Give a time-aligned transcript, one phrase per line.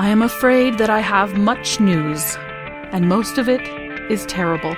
[0.00, 2.36] I am afraid that I have much news,
[2.92, 3.62] and most of it
[4.08, 4.76] is terrible.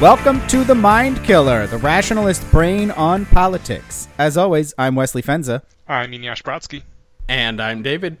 [0.00, 4.08] Welcome to The Mind Killer, the rationalist brain on politics.
[4.16, 5.64] As always, I'm Wesley Fenza.
[5.86, 6.84] I'm Eneasz Brodski.
[7.28, 8.16] And I'm David.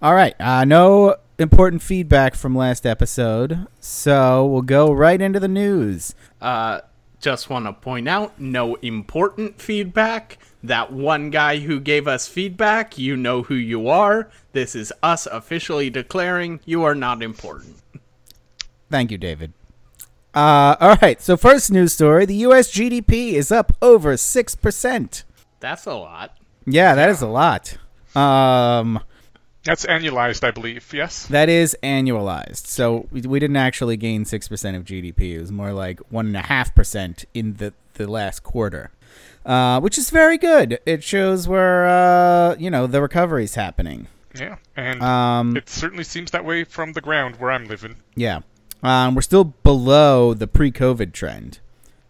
[0.00, 5.48] All right, uh, no important feedback from last episode, so we'll go right into the
[5.48, 6.14] news.
[6.40, 6.82] Uh,
[7.18, 10.38] just want to point out no important feedback.
[10.62, 14.28] That one guy who gave us feedback, you know who you are.
[14.52, 17.76] This is us officially declaring you are not important.
[18.90, 19.52] Thank you, David.
[20.34, 22.70] Uh, all right, so first news story the U.S.
[22.72, 25.22] GDP is up over 6%.
[25.60, 26.36] That's a lot.
[26.66, 27.76] Yeah, that is a lot.
[28.14, 29.00] Um,
[29.64, 30.92] That's annualized, I believe.
[30.92, 31.26] Yes.
[31.28, 32.66] that is annualized.
[32.66, 35.34] So we, we didn't actually gain 6% of GDP.
[35.34, 38.90] It was more like 1.5% in the, the last quarter,
[39.48, 40.78] uh, which is very good.
[40.86, 44.06] It shows where, uh, you know, the recovery's happening.
[44.38, 44.56] Yeah.
[44.76, 47.96] And Um, it certainly seems that way from the ground where I'm living.
[48.14, 48.40] Yeah.
[48.82, 51.58] Um, we're still below the pre-COVID trend.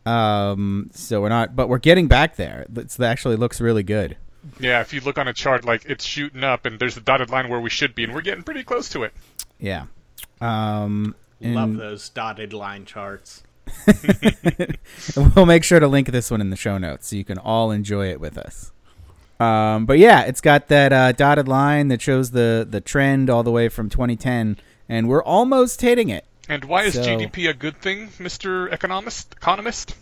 [0.05, 2.67] Um, so we're not, but we're getting back there.
[2.75, 4.17] It actually looks really good.
[4.59, 4.81] Yeah.
[4.81, 7.49] If you look on a chart, like it's shooting up, and there's the dotted line
[7.49, 9.13] where we should be, and we're getting pretty close to it.
[9.59, 9.87] Yeah.
[10.41, 13.43] Um, Love those dotted line charts.
[15.37, 17.71] we'll make sure to link this one in the show notes so you can all
[17.71, 18.73] enjoy it with us.
[19.41, 23.43] Um, but yeah, it's got that uh, dotted line that shows the the trend all
[23.45, 24.57] the way from 2010,
[24.89, 26.25] and we're almost hitting it.
[26.49, 28.73] And why is So- GDP a good thing, Mr.
[28.73, 29.35] Economist?
[29.35, 29.95] Economist?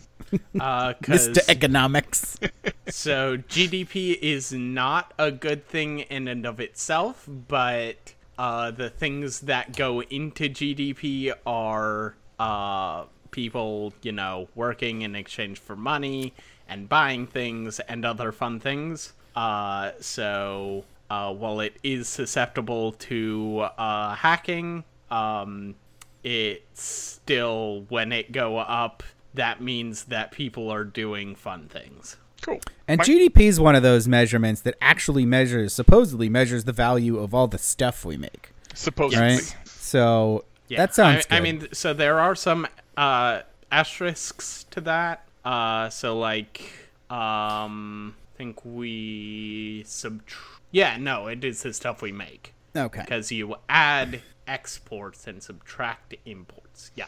[0.59, 1.49] Uh, 'cause- Mr.
[1.49, 2.37] Economics.
[2.89, 9.41] so GDP is not a good thing in and of itself, but uh, the things
[9.41, 16.33] that go into GDP are uh, people, you know, working in exchange for money
[16.67, 19.13] and buying things and other fun things.
[19.35, 25.75] Uh, so uh, while it is susceptible to uh, hacking, um,
[26.23, 29.03] it's still when it go up.
[29.33, 32.17] That means that people are doing fun things.
[32.41, 32.59] Cool.
[32.87, 37.19] And My- GDP is one of those measurements that actually measures, supposedly measures the value
[37.19, 39.25] of all the stuff we make, supposedly.
[39.25, 39.55] right?
[39.65, 43.41] So Yeah, that sounds I, I mean, so there are some uh,
[43.71, 45.25] asterisks to that.
[45.45, 46.61] Uh, so like,
[47.09, 50.43] um, I think we subtract.
[50.71, 56.15] Yeah, no, it is the stuff we make okay, because you add exports and subtract
[56.25, 56.91] imports.
[56.95, 57.05] Yeah.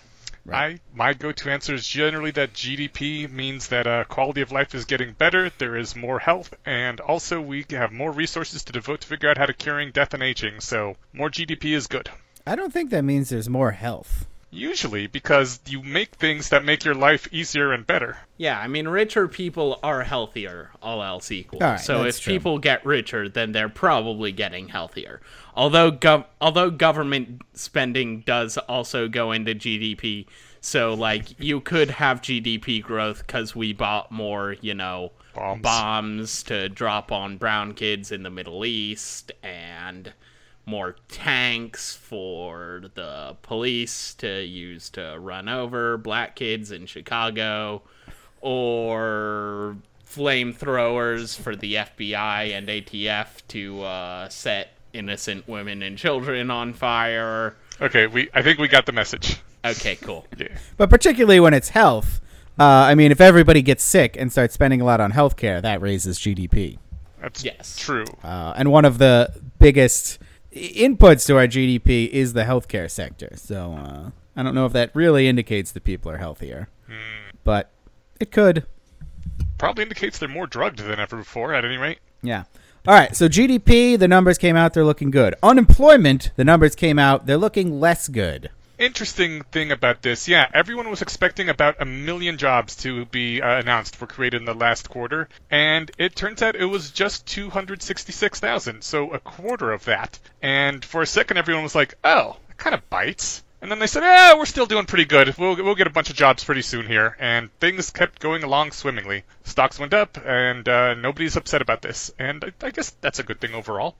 [0.51, 4.85] I my go-to answer is generally that GDP means that uh, quality of life is
[4.85, 9.07] getting better, there is more health, and also we have more resources to devote to
[9.07, 10.59] figure out how to curing death and aging.
[10.61, 12.09] So more GDP is good.
[12.47, 14.25] I don't think that means there's more health.
[14.51, 18.17] Usually because you make things that make your life easier and better.
[18.37, 21.61] Yeah, I mean, richer people are healthier, all else equal.
[21.63, 22.33] All right, so if true.
[22.33, 25.21] people get richer, then they're probably getting healthier.
[25.55, 30.25] Although gov- although government spending does also go into GDP,
[30.61, 35.61] so like you could have GDP growth because we bought more, you know, Bombs.
[35.61, 40.11] bombs to drop on brown kids in the Middle East and
[40.69, 47.81] more tanks for the police to use to run over black kids in Chicago
[48.41, 49.75] or
[50.07, 57.55] flamethrowers for the FBI and ATF to uh, set innocent women and children on fire.
[57.81, 59.37] Okay, we I think we got the message.
[59.65, 60.25] Okay, cool.
[60.37, 60.47] Yeah.
[60.77, 62.21] But particularly when it's health,
[62.59, 65.81] uh, I mean, if everybody gets sick and starts spending a lot on healthcare, that
[65.81, 66.77] raises GDP.
[67.21, 67.75] That's Yes.
[67.77, 68.05] true.
[68.23, 73.29] Uh, and one of the biggest i- inputs to our GDP is the healthcare sector.
[73.35, 76.69] So uh, I don't know if that really indicates that people are healthier,
[77.43, 77.71] but
[78.19, 78.65] it could.
[79.57, 81.99] Probably indicates they're more drugged than ever before, at any rate.
[82.21, 82.43] Yeah.
[82.87, 83.15] All right.
[83.15, 84.73] So GDP, the numbers came out.
[84.73, 85.35] They're looking good.
[85.43, 87.25] Unemployment, the numbers came out.
[87.25, 88.49] They're looking less good.
[88.79, 93.59] Interesting thing about this, yeah, everyone was expecting about a million jobs to be uh,
[93.59, 98.81] announced were created in the last quarter, and it turns out it was just 266,000,
[98.81, 100.17] so a quarter of that.
[100.41, 103.87] And for a second, everyone was like, "Oh, that kind of bites." And then they
[103.87, 105.37] said, "Yeah, we're still doing pretty good.
[105.37, 108.71] We'll we'll get a bunch of jobs pretty soon here." And things kept going along
[108.71, 109.25] swimmingly.
[109.43, 112.11] Stocks went up, and uh, nobody's upset about this.
[112.17, 113.97] And I, I guess that's a good thing overall.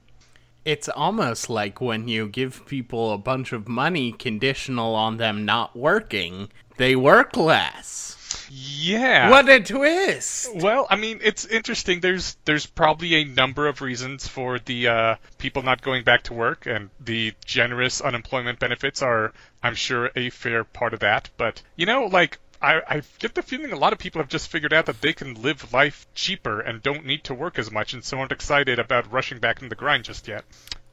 [0.64, 5.74] It's almost like when you give people a bunch of money conditional on them not
[5.74, 8.16] working, they work less.
[8.50, 9.30] Yeah.
[9.30, 10.54] What a twist!
[10.54, 12.00] Well, I mean, it's interesting.
[12.00, 16.34] There's there's probably a number of reasons for the uh, people not going back to
[16.34, 21.30] work, and the generous unemployment benefits are, I'm sure, a fair part of that.
[21.36, 24.48] But you know, like I, I get the feeling a lot of people have just
[24.50, 27.94] figured out that they can live life cheaper and don't need to work as much,
[27.94, 30.44] and so aren't excited about rushing back into the grind just yet.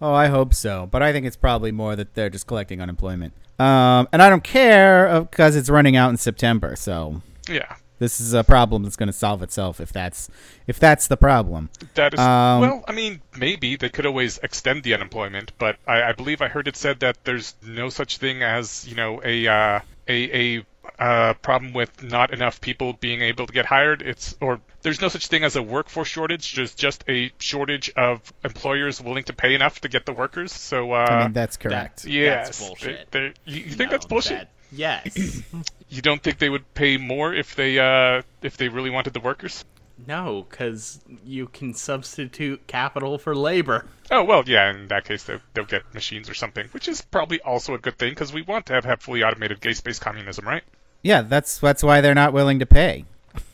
[0.02, 3.34] Oh, I hope so, but I think it's probably more that they're just collecting unemployment.
[3.60, 6.76] Um, and I don't care because it's running out in September.
[6.76, 10.30] So Yeah, this is a problem that's going to solve itself if that's
[10.68, 11.70] if that's the problem.
[11.96, 12.20] that is.
[12.20, 16.42] Um, well, I mean, maybe they could always extend the unemployment, but I, I believe
[16.42, 20.58] I heard it said that there's no such thing as you know a uh, a
[20.58, 20.66] a
[21.00, 24.02] uh, problem with not enough people being able to get hired.
[24.02, 26.56] It's or there's no such thing as a workforce shortage.
[26.56, 30.52] There's just a shortage of employers willing to pay enough to get the workers.
[30.52, 32.06] So uh, I mean, that's correct.
[32.06, 33.12] yes, That's they- bullshit.
[33.12, 34.40] they- you, you think No, that's bullshit?
[34.40, 35.42] that- yes.
[35.90, 39.22] You don't think they would pay more if they uh, if they really wanted the
[39.22, 39.64] workers?
[40.06, 43.86] No, because you can substitute capital for labor.
[44.12, 44.70] Oh well, yeah.
[44.70, 47.98] In that case, they'll, they'll get machines or something, which is probably also a good
[47.98, 50.64] thing because we want to have, have fully automated gay-space communism, right?
[51.02, 53.06] yeah, that's that's why they're not willing to pay.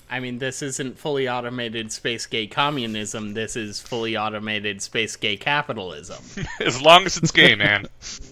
[0.09, 3.33] I mean, this isn't fully automated space gay communism.
[3.33, 6.23] This is fully automated space gay capitalism.
[6.59, 7.85] As long as it's gay, man.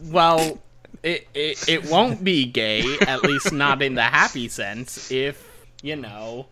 [0.06, 0.60] well,
[1.04, 5.48] it, it it won't be gay, at least not in the happy sense, if
[5.82, 6.48] you know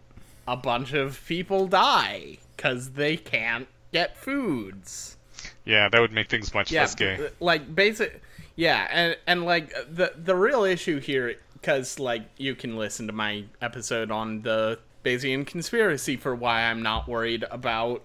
[0.50, 5.18] a bunch of people die because they can't get foods.
[5.64, 7.26] Yeah, that would make things much Yeah, less gay.
[7.26, 8.22] Uh, like basic.
[8.56, 13.14] Yeah, and and like the the real issue here, because like you can listen to
[13.14, 18.02] my episode on the Bayesian conspiracy for why I'm not worried about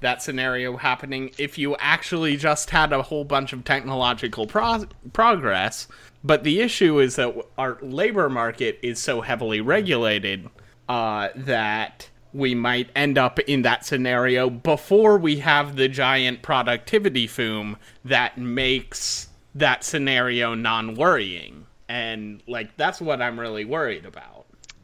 [0.00, 4.84] that scenario happening if you actually just had a whole bunch of technological pro-
[5.14, 5.88] progress.
[6.22, 10.50] But the issue is that our labor market is so heavily regulated
[10.88, 17.26] uh, that we might end up in that scenario before we have the giant productivity
[17.26, 21.66] boom that makes that scenario non-worrying.
[21.88, 24.35] And like that's what I'm really worried about.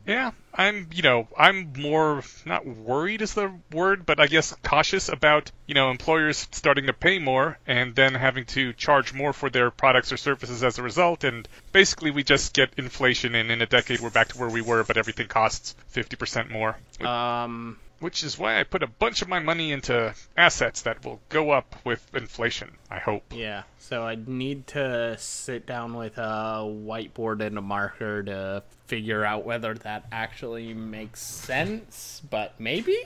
[0.06, 5.08] Yeah, I'm, you know, I'm more not worried is the word, but I guess cautious
[5.08, 9.49] about, you know, employers starting to pay more and then having to charge more for
[9.49, 11.25] their products or services as a result.
[11.25, 14.60] And basically, we just get inflation, and in a decade, we're back to where we
[14.60, 16.76] were, but everything costs 50% more.
[17.00, 21.20] Um Which is why I put a bunch of my money into assets that will
[21.28, 23.22] go up with inflation, I hope.
[23.32, 29.25] yeah, so I'd need to sit down with a whiteboard and a marker to figure
[29.25, 32.96] out whether that actually makes sense, but maybe?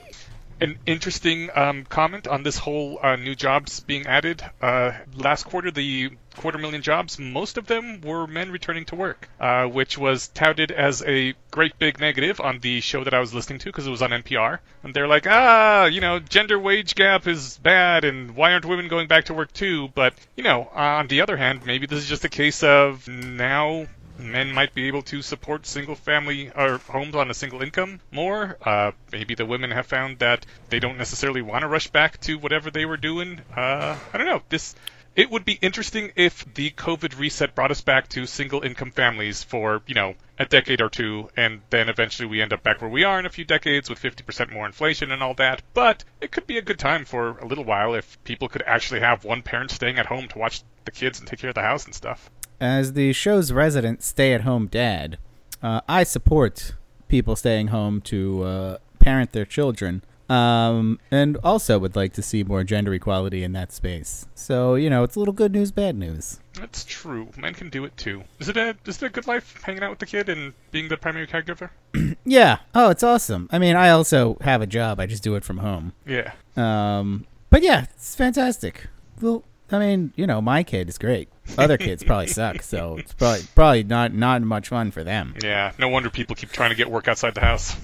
[0.59, 4.43] an interesting um, comment on this whole uh, new jobs being added.
[4.61, 9.29] Uh, last quarter, the quarter million jobs, most of them were men returning to work,
[9.39, 13.33] uh, which was touted as a great big negative on the show that I was
[13.33, 14.59] listening to because it was on NPR.
[14.83, 18.87] And they're like, ah, you know, gender wage gap is bad, and why aren't women
[18.87, 19.89] going back to work too?
[19.93, 23.87] But, you know, on the other hand, maybe this is just a case of now
[24.19, 28.57] men might be able to support single family or homes on a single income more.
[28.61, 32.37] Uh, maybe the women have found that they don't necessarily want to rush back to
[32.37, 33.39] whatever they were doing.
[33.55, 34.41] Uh, I don't know.
[34.49, 34.75] This
[35.17, 39.43] it would be interesting if the COVID reset brought us back to single income families
[39.43, 42.89] for you know a decade or two, and then eventually we end up back where
[42.89, 45.63] we are in a few decades with 50% more inflation and all that.
[45.73, 48.99] But it could be a good time for a little while if people could actually
[48.99, 51.61] have one parent staying at home to watch the kids and take care of the
[51.61, 52.29] house and stuff.
[52.61, 55.17] As the show's resident stay-at-home dad,
[55.63, 56.75] uh, I support
[57.07, 62.43] people staying home to uh, parent their children, um, and also would like to see
[62.43, 64.27] more gender equality in that space.
[64.35, 66.39] So you know, it's a little good news, bad news.
[66.53, 67.29] That's true.
[67.37, 68.23] Men can do it too.
[68.39, 70.87] Is it a is it a good life hanging out with the kid and being
[70.89, 71.69] the primary caregiver?
[72.25, 72.57] Yeah.
[72.75, 73.47] Oh, it's awesome.
[73.53, 74.99] I mean, I also have a job.
[74.99, 75.93] I just do it from home.
[76.05, 76.33] Yeah.
[76.57, 78.87] Um, but yeah, it's fantastic.
[79.21, 81.29] Well, I mean, you know, my kid is great.
[81.57, 85.71] Other kids probably suck, so it's probably probably not not much fun for them, Yeah.
[85.79, 87.77] No wonder people keep trying to get work outside the house.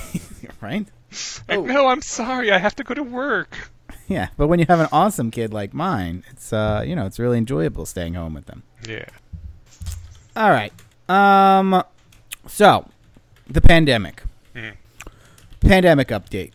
[0.62, 0.86] right?
[1.48, 1.64] Like, Oh.
[1.66, 2.50] no, I'm sorry.
[2.52, 3.70] I have to go to work.
[4.08, 7.18] Yeah, but when you have an awesome kid like mine, it's uh, you know, it's
[7.18, 8.62] really enjoyable staying home with them.
[8.88, 9.06] Yeah.
[10.36, 10.72] All right.
[11.08, 11.82] Um,
[12.46, 12.88] so
[13.48, 14.22] the pandemic.
[14.54, 14.72] Mhm.
[15.60, 16.52] Pandemic update.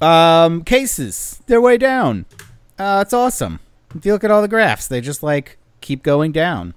[0.00, 2.24] Um, cases they're way down.
[2.78, 3.60] Uh, it's awesome.
[3.94, 6.74] If you look at all the graphs, they just like keep going down.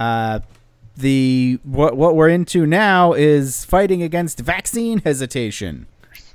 [0.00, 0.40] Uh,
[0.96, 5.86] the what what we're into now is fighting against vaccine hesitation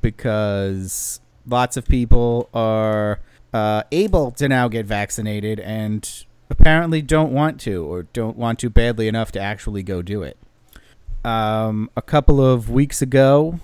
[0.02, 3.20] because lots of people are
[3.54, 8.70] uh, able to now get vaccinated and apparently don't want to or don't want to
[8.70, 10.38] badly enough to actually go do it.
[11.24, 13.60] Um, a couple of weeks ago,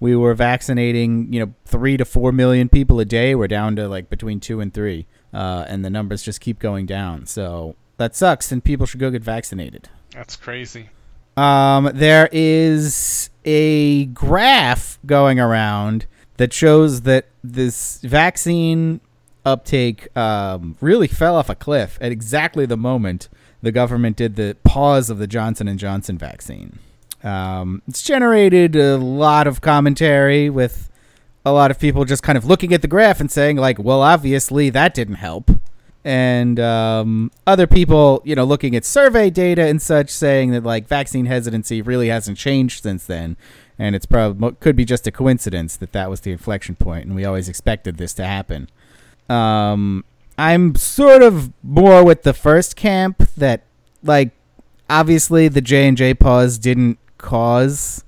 [0.00, 3.34] we were vaccinating, you know, three to four million people a day.
[3.34, 6.86] We're down to like between two and three, uh, and the numbers just keep going
[6.86, 7.26] down.
[7.26, 9.88] So that sucks, and people should go get vaccinated.
[10.12, 10.88] That's crazy.
[11.36, 16.06] Um, there is a graph going around
[16.36, 19.00] that shows that this vaccine
[19.44, 23.28] uptake um, really fell off a cliff at exactly the moment
[23.62, 26.78] the government did the pause of the Johnson and Johnson vaccine.
[27.22, 30.90] Um, it's generated a lot of commentary with
[31.44, 34.02] a lot of people just kind of looking at the graph and saying like, "Well,
[34.02, 35.50] obviously that didn't help,"
[36.04, 40.88] and um, other people, you know, looking at survey data and such, saying that like
[40.88, 43.36] vaccine hesitancy really hasn't changed since then,
[43.78, 47.14] and it's probably could be just a coincidence that that was the inflection point, and
[47.14, 48.68] we always expected this to happen.
[49.28, 50.04] Um,
[50.38, 53.62] I'm sort of more with the first camp that,
[54.02, 54.30] like,
[54.88, 58.04] obviously the J and J pause didn't cause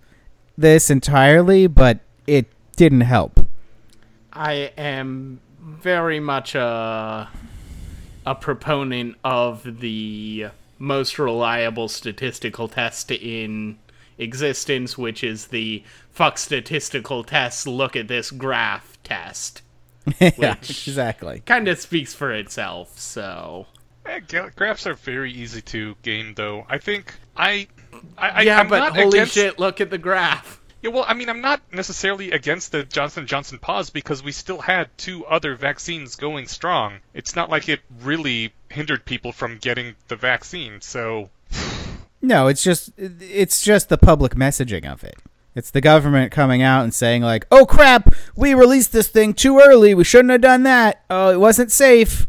[0.56, 2.46] this entirely, but it
[2.76, 3.46] didn't help.
[4.32, 7.28] I am very much a
[8.26, 10.46] a proponent of the
[10.78, 13.78] most reliable statistical test in
[14.18, 19.62] existence, which is the fuck statistical test, look at this graph test.
[20.20, 21.42] yeah, Which- exactly.
[21.46, 23.66] Kind of speaks for itself, so.
[24.06, 26.66] Eh, Gra- graphs are very easy to game, though.
[26.68, 27.68] I think I,
[28.18, 30.60] I, I yeah, I'm but not wholly against, shit, look at the graph.
[30.82, 34.58] Yeah, well, I mean, I'm not necessarily against the Johnson Johnson pause because we still
[34.58, 36.98] had two other vaccines going strong.
[37.14, 40.80] It's not like it really hindered people from getting the vaccine.
[40.80, 41.30] So,
[42.20, 45.16] No, it's just it's just the public messaging of it.
[45.54, 49.60] It's the government coming out and saying like, "Oh crap, we released this thing too
[49.60, 49.94] early.
[49.94, 51.04] We shouldn't have done that.
[51.08, 52.26] Oh, it wasn't safe."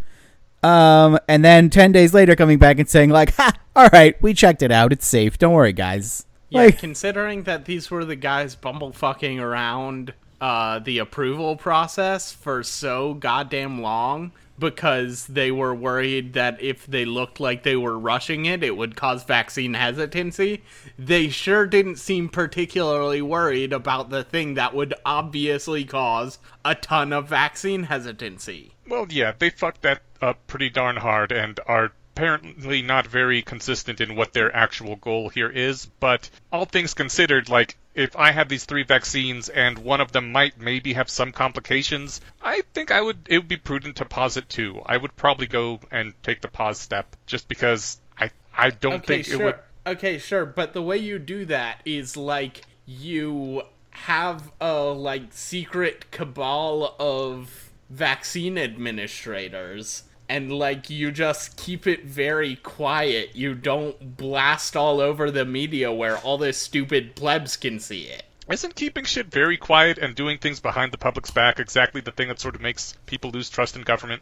[0.61, 4.35] Um, and then 10 days later coming back and saying like, "Ha, all right, we
[4.35, 4.91] checked it out.
[4.91, 5.39] It's safe.
[5.39, 10.99] Don't worry, guys." Yeah, Like considering that these were the guys bumblefucking around uh, the
[10.99, 17.63] approval process for so goddamn long because they were worried that if they looked like
[17.63, 20.61] they were rushing it, it would cause vaccine hesitancy.
[20.97, 27.11] They sure didn't seem particularly worried about the thing that would obviously cause a ton
[27.11, 28.73] of vaccine hesitancy.
[28.87, 33.99] well, yeah, they fucked that up pretty darn hard and are apparently not very consistent
[33.99, 35.87] in what their actual goal here is.
[35.99, 40.31] But all things considered, like if I had these three vaccines and one of them
[40.31, 44.37] might maybe have some complications, I think I would it would be prudent to pause
[44.37, 44.81] it too.
[44.85, 49.23] I would probably go and take the pause step just because I I don't okay,
[49.23, 49.41] think sure.
[49.41, 54.81] it would Okay, sure, but the way you do that is like you have a
[54.83, 63.35] like secret cabal of vaccine administrators and like you just keep it very quiet.
[63.35, 68.23] You don't blast all over the media where all the stupid plebs can see it.
[68.49, 72.27] Isn't keeping shit very quiet and doing things behind the public's back exactly the thing
[72.27, 74.21] that sort of makes people lose trust in government?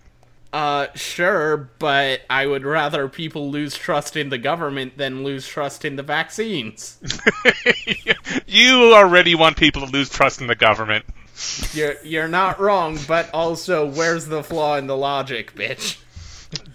[0.54, 5.86] Uh, sure, but I would rather people lose trust in the government than lose trust
[5.86, 7.00] in the vaccines.
[8.48, 11.06] you already want people to lose trust in the government.
[11.74, 15.98] You're you're not wrong, but also where's the flaw in the logic, bitch?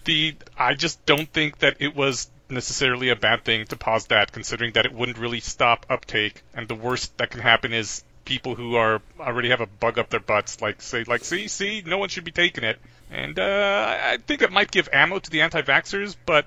[0.05, 4.33] The I just don't think that it was necessarily a bad thing to pause that,
[4.33, 8.55] considering that it wouldn't really stop uptake, and the worst that can happen is people
[8.55, 11.99] who are already have a bug up their butts, like say, like see, see, no
[11.99, 12.79] one should be taking it,
[13.11, 16.47] and uh, I think it might give ammo to the anti-vaxxers, but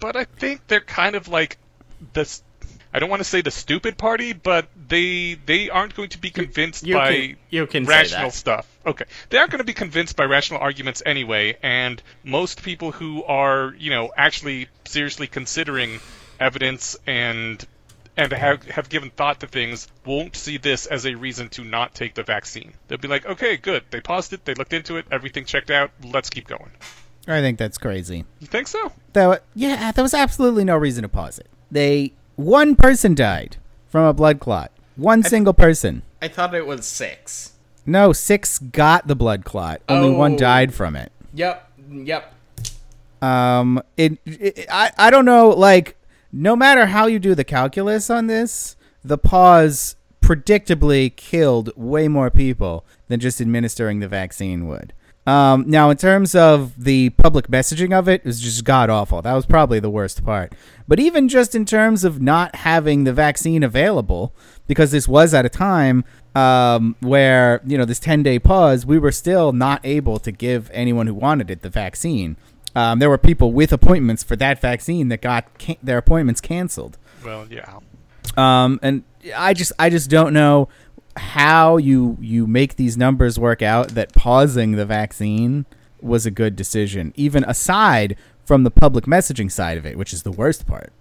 [0.00, 1.58] but I think they're kind of like
[2.12, 2.42] this.
[2.94, 6.30] I don't want to say the stupid party, but they they aren't going to be
[6.30, 8.68] convinced You by can you can rational stuff.
[8.86, 9.04] Okay.
[9.30, 13.74] They aren't going to be convinced by rational arguments anyway, and most people who are,
[13.76, 15.98] you know, actually seriously considering
[16.38, 17.66] evidence and
[18.16, 21.96] and have have given thought to things won't see this as a reason to not
[21.96, 22.74] take the vaccine.
[22.86, 23.82] They'll be like, "Okay, good.
[23.90, 25.90] They paused it, they looked into it, everything checked out.
[26.04, 26.70] Let's keep going."
[27.26, 28.24] I think that's crazy.
[28.38, 28.92] You think so?
[29.14, 31.48] That yeah, there was absolutely no reason to pause it.
[31.72, 33.56] They one person died
[33.88, 34.70] from a blood clot.
[34.96, 36.02] One single person.
[36.22, 37.52] I thought it was six.
[37.86, 39.80] No, six got the blood clot.
[39.88, 40.38] Only one Oh.
[40.38, 41.12] died from it.
[41.34, 42.32] Yep, yep.
[43.20, 45.48] Um, it, it I I don't know.
[45.50, 45.96] Like,
[46.32, 52.30] no matter how you do the calculus on this, the pause predictably killed way more
[52.30, 54.92] people than just administering the vaccine would.
[55.26, 59.22] Um, now, in terms of the public messaging of it, it was just god awful.
[59.22, 60.52] That was probably the worst part.
[60.86, 64.34] But even just in terms of not having the vaccine available,
[64.66, 66.04] because this was at a time
[66.34, 70.70] um, where you know this ten day pause, we were still not able to give
[70.74, 72.36] anyone who wanted it the vaccine.
[72.76, 76.98] Um, there were people with appointments for that vaccine that got can- their appointments canceled.
[77.24, 77.78] Well, yeah.
[78.36, 79.04] Um, and
[79.34, 80.68] I just I just don't know
[81.16, 85.66] how you you make these numbers work out that pausing the vaccine
[86.00, 90.22] was a good decision, even aside from the public messaging side of it, which is
[90.22, 90.92] the worst part.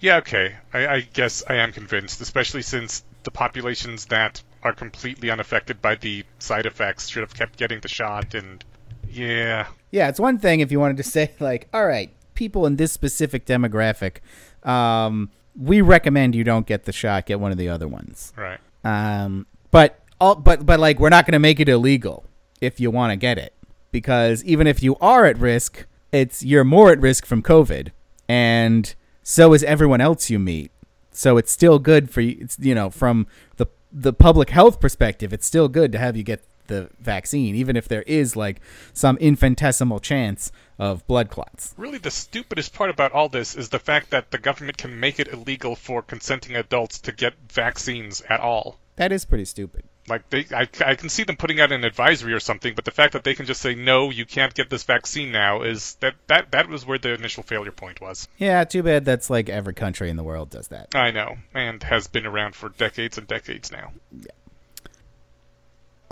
[0.00, 0.56] Yeah, okay.
[0.72, 5.94] I, I guess I am convinced, especially since the populations that are completely unaffected by
[5.94, 8.64] the side effects should have kept getting the shot, and
[9.08, 9.68] yeah.
[9.92, 12.92] Yeah, it's one thing if you wanted to say like, all right, people in this
[12.92, 14.16] specific demographic,
[14.64, 18.32] um, we recommend you don't get the shot, get one of the other ones.
[18.36, 18.58] Right.
[18.84, 22.24] Um, but all, but but like we're not going to make it illegal
[22.60, 23.54] if you want to get it
[23.90, 27.90] because even if you are at risk, it's you're more at risk from COVID,
[28.28, 30.72] and so is everyone else you meet.
[31.10, 32.38] So it's still good for you.
[32.40, 36.22] It's you know from the the public health perspective, it's still good to have you
[36.22, 38.60] get the vaccine, even if there is like
[38.92, 41.74] some infinitesimal chance of blood clots.
[41.76, 45.20] Really, the stupidest part about all this is the fact that the government can make
[45.20, 48.78] it illegal for consenting adults to get vaccines at all.
[48.96, 49.84] That is pretty stupid.
[50.08, 52.90] Like they, I, I can see them putting out an advisory or something, but the
[52.90, 56.14] fact that they can just say no, you can't get this vaccine now is that
[56.26, 58.26] that that was where the initial failure point was.
[58.36, 60.94] Yeah, too bad that's like every country in the world does that.
[60.94, 63.92] I know, and has been around for decades and decades now.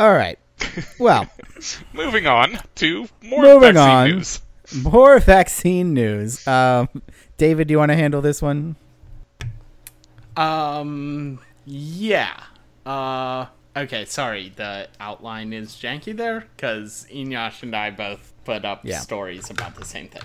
[0.01, 0.39] All right.
[0.99, 1.27] Well,
[1.93, 4.09] Moving on to more Moving vaccine on.
[4.09, 4.41] news.
[4.83, 6.47] more vaccine news.
[6.49, 6.89] Um,
[7.37, 8.77] David, do you want to handle this one?
[10.37, 12.41] Um, yeah.
[12.87, 18.81] Uh, okay, sorry, the outline is janky there, because Eneasz and I both put up
[18.85, 19.01] Yeah.
[19.01, 20.23] stories about the same thing.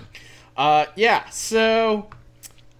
[0.56, 2.08] Uh, yeah, so,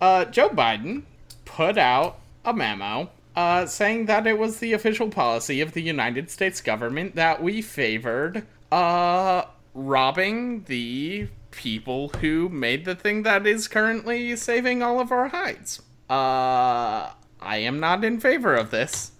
[0.01, 1.03] uh, Joe Biden
[1.45, 6.31] put out a memo, uh, saying that it was the official policy of the United
[6.31, 13.69] States government that we favored, uh, robbing the people who made the thing that is
[13.69, 15.81] currently saving all of our hides.
[16.09, 19.13] Uh, I am not in favor of this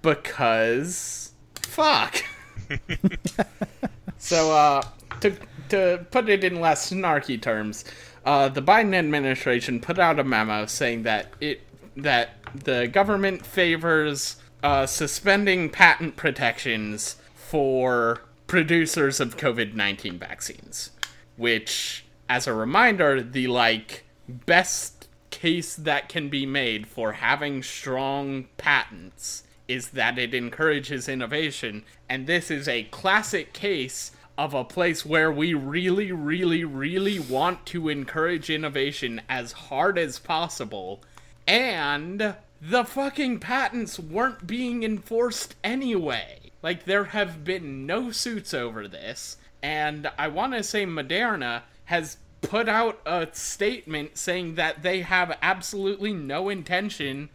[0.00, 2.24] because fuck.
[4.18, 4.82] so, uh,
[5.20, 5.36] to
[5.68, 7.84] to put it in less snarky terms,
[8.24, 11.60] uh, the Biden administration put out a memo saying that it
[11.96, 20.90] that the government favors uh, suspending patent protections for producers of COVID nineteen vaccines,
[21.36, 28.46] which, as a reminder, the like best case that can be made for having strong
[28.56, 31.84] patents is that it encourages innovation.
[32.08, 37.64] And this is a classic case of a place where we really, really, really want
[37.66, 41.02] to encourage innovation as hard as possible.
[41.46, 46.52] And the fucking patents weren't being enforced anyway.
[46.62, 49.36] Like, there have been no suits over this.
[49.62, 55.36] And I want to say Moderna has put out a statement saying that they have
[55.42, 57.30] absolutely no intention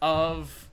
[0.00, 0.68] of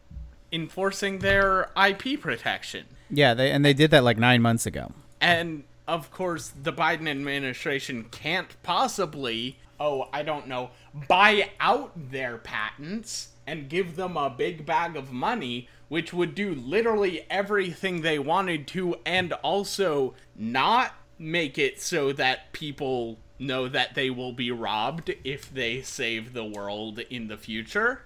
[0.52, 2.86] enforcing their IP protection.
[3.10, 4.92] Yeah, they and they did that like nine months ago.
[5.20, 10.72] And of course, the Biden administration can't possibly, oh, I don't know,
[11.08, 16.54] buy out their patents and give them a big bag of money, which would do
[16.54, 23.96] literally everything they wanted to, and also not make it so that people know that
[23.96, 28.02] they will be robbed if they save the world in the future.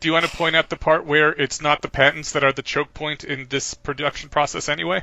[0.00, 2.52] Do you want to point out the part where it's not the patents that are
[2.52, 5.02] the choke point in this production process anyway?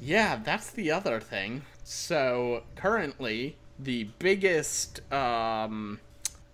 [0.00, 1.62] Yeah, that's the other thing.
[1.84, 6.00] So currently, the biggest um,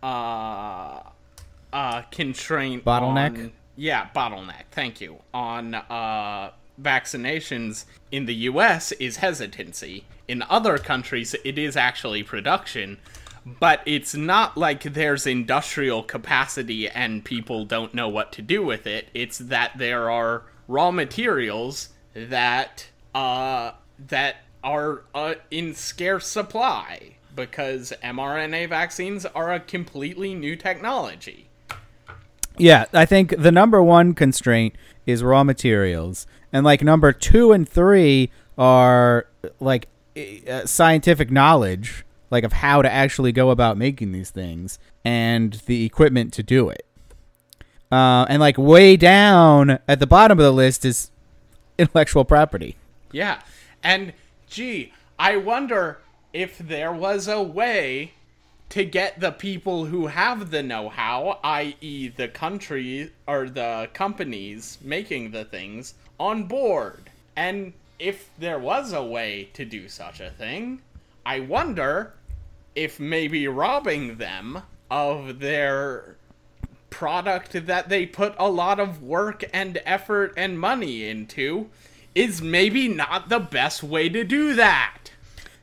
[0.02, 1.00] uh,
[1.72, 3.38] uh, constraint Bottleneck?
[3.38, 4.64] on- yeah, bottleneck.
[4.70, 8.92] Thank you on uh, vaccinations in the U.S.
[8.92, 10.04] is hesitancy.
[10.28, 12.98] In other countries, it is actually production.
[13.46, 18.86] But it's not like there's industrial capacity and people don't know what to do with
[18.86, 19.08] it.
[19.14, 23.72] It's that there are raw materials that uh
[24.08, 31.48] that are uh, in scarce supply because mRNA vaccines are a completely new technology.
[32.58, 34.74] Yeah, I think the number one constraint
[35.06, 39.26] is raw materials, and like number two and three are
[39.60, 45.54] like uh, scientific knowledge, like of how to actually go about making these things and
[45.66, 46.84] the equipment to do it.
[47.90, 51.10] Uh, and like way down at the bottom of the list is
[51.78, 52.76] intellectual property.
[53.12, 53.40] Yeah.
[53.82, 54.12] And
[54.50, 55.98] gee, I wonder
[56.32, 58.12] if there was a way
[58.70, 62.08] to get the people who have the know-how, i.e.
[62.08, 67.10] the country or the companies making the things on board.
[67.34, 70.82] And if there was a way to do such a thing,
[71.24, 72.14] I wonder
[72.74, 76.16] if maybe robbing them of their
[76.90, 81.68] product that they put a lot of work and effort and money into
[82.14, 84.98] is maybe not the best way to do that.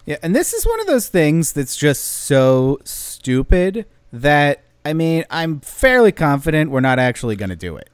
[0.05, 5.25] Yeah, and this is one of those things that's just so stupid that I mean,
[5.29, 7.89] I'm fairly confident we're not actually going to do it.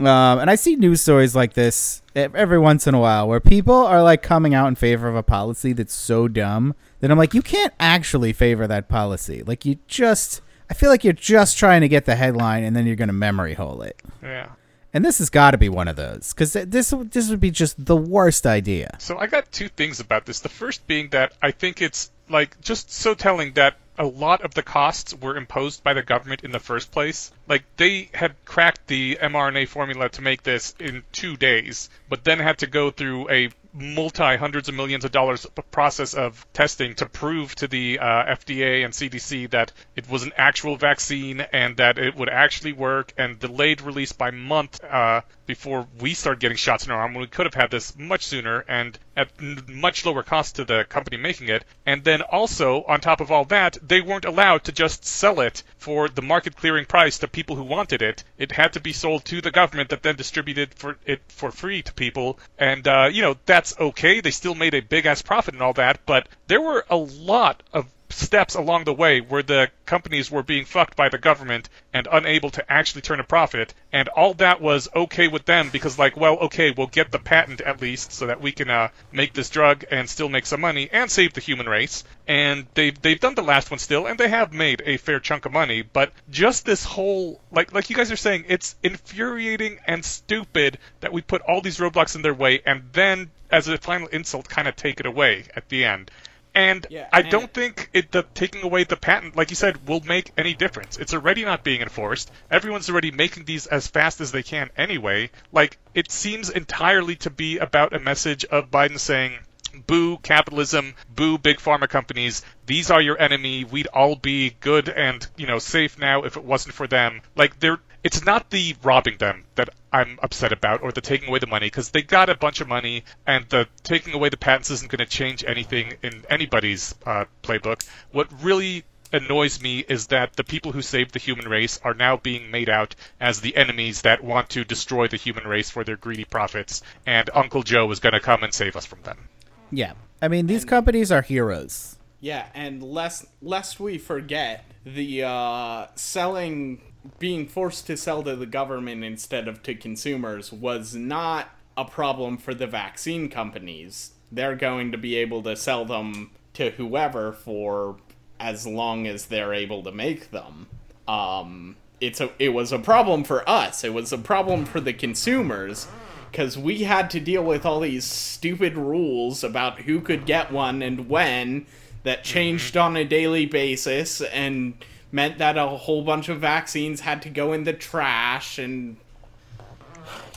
[0.00, 3.76] Um, and I see news stories like this every once in a while where people
[3.76, 7.34] are like coming out in favor of a policy that's so dumb that I'm like,
[7.34, 9.44] you can't actually favor that policy.
[9.44, 12.84] Like, you just, I feel like you're just trying to get the headline and then
[12.84, 14.02] you're going to memory hole it.
[14.20, 14.48] Yeah.
[14.94, 17.84] And this has got to be one of those because this this would be just
[17.84, 18.96] the worst idea.
[19.00, 20.38] So I got two things about this.
[20.40, 24.54] The first being that I think it's like just so telling that a lot of
[24.54, 27.32] the costs were imposed by the government in the first place.
[27.48, 32.38] Like they had cracked the mRNA formula to make this in 2 days, but then
[32.38, 37.06] had to go through a multi hundreds of millions of dollars process of testing to
[37.06, 41.98] prove to the uh, FDA and CDC that it was an actual vaccine and that
[41.98, 46.86] it would actually work and delayed release by month uh, before we started getting shots
[46.86, 49.28] in our arm when we could have had this much sooner and at
[49.68, 51.64] much lower cost to the company making it.
[51.84, 55.62] And then also on top of all that, they weren't allowed to just sell it
[55.78, 58.24] for the market clearing price to people who wanted it.
[58.38, 61.82] It had to be sold to the government that then distributed for it for free
[61.82, 62.38] to people.
[62.58, 64.20] And uh, you know that's okay.
[64.20, 67.62] They still made a big ass profit and all that, but there were a lot
[67.72, 72.08] of steps along the way where the companies were being fucked by the government and
[72.10, 73.74] unable to actually turn a profit.
[73.92, 77.60] And all that was okay with them because like well okay we'll get the patent
[77.60, 80.88] at least so that we can uh, make this drug and still make some money
[80.92, 82.04] and save the human race.
[82.26, 85.46] And they've they've done the last one still and they have made a fair chunk
[85.46, 85.82] of money.
[85.82, 91.12] But just this whole like like you guys are saying it's infuriating and stupid that
[91.12, 94.66] we put all these roadblocks in their way and then as a final insult kind
[94.66, 96.10] of take it away at the end
[96.54, 99.88] and Yeah, I and- don't think it, the taking away the patent, like you said,
[99.88, 100.96] will make any difference.
[100.96, 102.30] It's already not being enforced.
[102.50, 105.30] Everyone's already making these as fast as they can anyway.
[105.52, 109.38] Like it seems entirely to be about a message of Biden saying,
[109.86, 112.42] "Boo capitalism, boo big pharma companies.
[112.66, 113.64] These are your enemy.
[113.64, 117.58] We'd all be good and you know safe now if it wasn't for them." Like
[117.60, 117.80] they're.
[118.04, 121.66] It's not the robbing them that I'm upset about, or the taking away the money,
[121.66, 124.98] because they got a bunch of money, and the taking away the patents isn't going
[124.98, 127.84] to change anything in anybody's uh, playbook.
[128.12, 132.16] What really annoys me is that the people who saved the human race are now
[132.16, 135.96] being made out as the enemies that want to destroy the human race for their
[135.96, 139.28] greedy profits, and Uncle Joe is going to come and save us from them.
[139.70, 141.96] Yeah, I mean these companies are heroes.
[142.20, 146.80] Yeah, and lest lest we forget the uh, selling,
[147.18, 152.36] being forced to sell to the government instead of to consumers was not a problem
[152.36, 154.12] for the vaccine companies.
[154.30, 157.96] They're going to be able to sell them to whoever for
[158.40, 160.66] as long as they're able to make them.
[161.06, 163.84] Um, it's a it was a problem for us.
[163.84, 165.86] It was a problem for the consumers
[166.30, 170.82] because we had to deal with all these stupid rules about who could get one
[170.82, 171.66] and when
[172.02, 174.74] that changed on a daily basis and
[175.14, 178.96] meant that a whole bunch of vaccines had to go in the trash and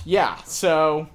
[0.06, 1.08] yeah so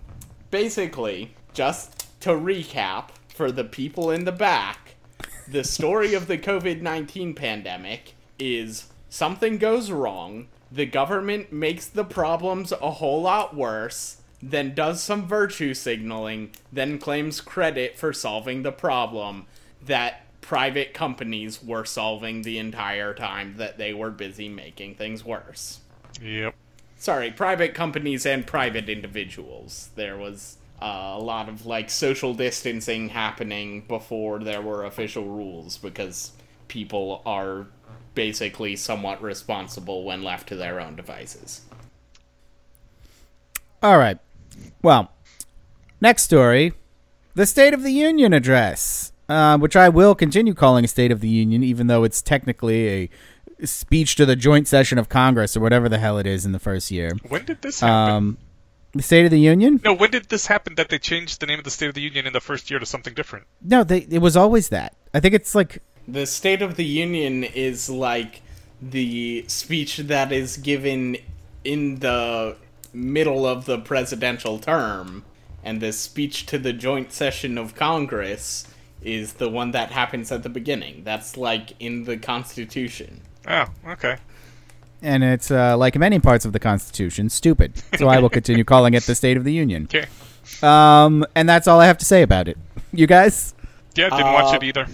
[0.51, 4.97] basically just to recap for the people in the back
[5.47, 12.73] the story of the covid-19 pandemic is something goes wrong the government makes the problems
[12.73, 18.73] a whole lot worse then does some virtue signaling, then claims credit for solving the
[18.73, 19.47] problem
[19.81, 25.81] that private companies were solving the entire time that they were busy making things worse.
[26.21, 26.55] Yep.
[26.99, 29.89] Sorry, private companies and private individuals.
[29.95, 35.79] There was uh, a lot of like social distancing happening before there were official rules
[35.79, 36.33] because
[36.69, 37.67] people are
[38.15, 41.63] basically somewhat responsible when left to their own devices.
[43.83, 44.19] All right.
[44.83, 45.11] Well,
[46.01, 46.75] next story
[47.35, 51.21] the State of the Union address, uh, which I will continue calling a State of
[51.21, 55.61] the Union, even though it's technically a speech to the joint session of Congress or
[55.61, 57.13] whatever the hell it is in the first year.
[57.29, 58.15] When did this happen?
[58.15, 58.39] Um,
[58.93, 59.81] the State of the Union?
[59.83, 62.03] no, when did this happen that they changed the name of the State of the
[62.03, 63.47] Union in the first year to something different?
[63.63, 64.95] No, they, it was always that.
[65.15, 68.43] I think it's like The State of the Union is like
[68.83, 71.17] the speech that is given
[71.65, 72.57] in the
[72.93, 75.25] middle of the presidential term,
[75.65, 78.67] and the speech to the joint session of Congress
[79.05, 81.03] is the one that happens at the beginning.
[81.05, 83.21] That's like in the Constitution.
[83.49, 84.17] Oh, okay.
[85.03, 87.73] and it's uh, like many parts of the Constitution, stupid.
[87.99, 89.85] So I will continue calling it the State of the Union.
[89.93, 90.07] Okay.
[90.63, 92.57] Um, and that's all I have to say about it.
[92.93, 93.55] You guys?
[93.95, 94.87] Yeah, didn't watch Uh, it either.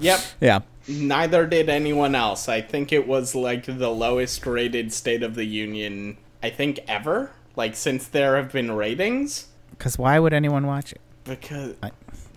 [0.00, 0.20] Yep.
[0.40, 0.60] Yeah.
[0.88, 2.48] Neither did anyone else.
[2.48, 7.30] I think it was like the lowest rated State of the Union, I think, ever.
[7.54, 9.48] Like, since there have been ratings.
[9.70, 11.00] Because why would anyone watch it?
[11.24, 11.90] Because I-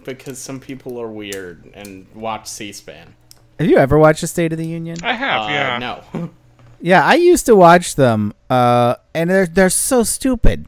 [0.05, 3.15] because some people are weird and watch C-SPAN.
[3.59, 4.97] Have you ever watched the State of the Union?
[5.03, 5.77] I have, Uh, yeah.
[5.79, 6.29] No.
[6.81, 10.67] Yeah, I used to watch them, uh, and they're they're so stupid.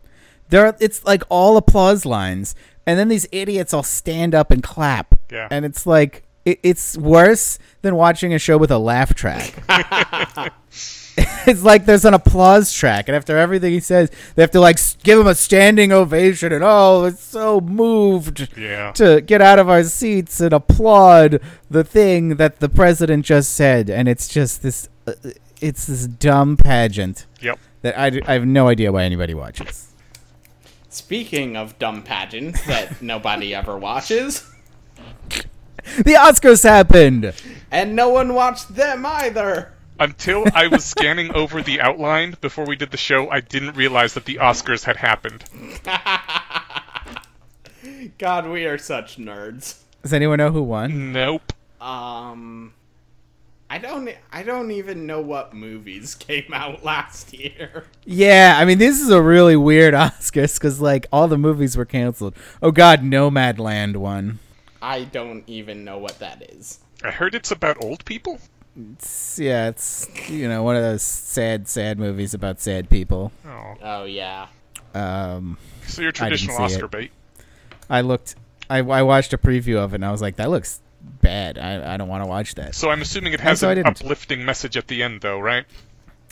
[0.49, 2.55] They're it's like all applause lines,
[2.87, 5.13] and then these idiots all stand up and clap.
[5.29, 5.47] Yeah.
[5.51, 9.61] and it's like it, it's worse than watching a show with a laugh track.
[11.47, 14.77] it's like there's an applause track, and after everything he says, they have to like
[15.03, 18.91] give him a standing ovation, and oh, it's so moved Yeah.
[18.93, 23.89] to get out of our seats and applaud the thing that the president just said,
[23.89, 25.13] and it's just this, uh,
[25.59, 27.57] it's this dumb pageant Yep.
[27.81, 29.85] that I have no idea why anybody watches.
[30.89, 34.43] Speaking of dumb pageants that nobody ever watches,
[35.97, 37.33] The Oscars happened.
[37.71, 39.71] and no one watched them either.
[39.99, 44.13] Until I was scanning over the outline before we did the show, I didn't realize
[44.13, 45.43] that the Oscars had happened.
[48.17, 49.79] God, we are such nerds.
[50.03, 51.11] Does anyone know who won?
[51.11, 51.53] Nope.
[51.81, 52.73] Um,
[53.69, 54.09] I don't.
[54.31, 57.85] I don't even know what movies came out last year.
[58.05, 61.85] Yeah, I mean this is a really weird Oscars because like all the movies were
[61.85, 62.35] canceled.
[62.61, 64.39] Oh God, Nomadland won.
[64.81, 66.79] I don't even know what that is.
[67.03, 68.39] I heard it's about old people.
[68.93, 73.31] It's, yeah, it's you know one of those sad, sad movies about sad people.
[73.45, 74.47] Oh, Oh yeah.
[74.93, 76.91] Um, so your didn't traditional see Oscar it.
[76.91, 77.11] bait.
[77.89, 78.35] I looked,
[78.69, 80.81] I, I watched a preview of it and I was like, that looks
[81.21, 81.57] bad.
[81.57, 82.75] I, I don't want to watch that.
[82.75, 84.01] So I'm assuming it has so I an didn't.
[84.01, 85.65] uplifting message at the end, though, right?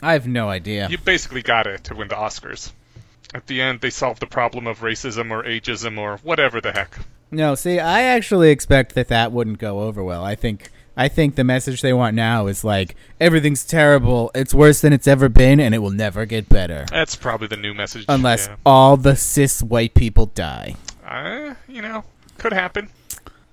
[0.02, 0.88] I have no idea.
[0.90, 2.72] You basically got it to win the Oscars.
[3.34, 6.98] At the end, they solve the problem of racism or ageism or whatever the heck.
[7.30, 10.22] No, see, I actually expect that that wouldn't go over well.
[10.24, 14.80] I think I think the message they want now is like everything's terrible, it's worse
[14.80, 18.06] than it's ever been, and it will never get better That's probably the new message.
[18.08, 18.56] unless yeah.
[18.64, 20.76] all the cis white people die.
[21.06, 22.04] Uh, you know,
[22.38, 22.88] could happen.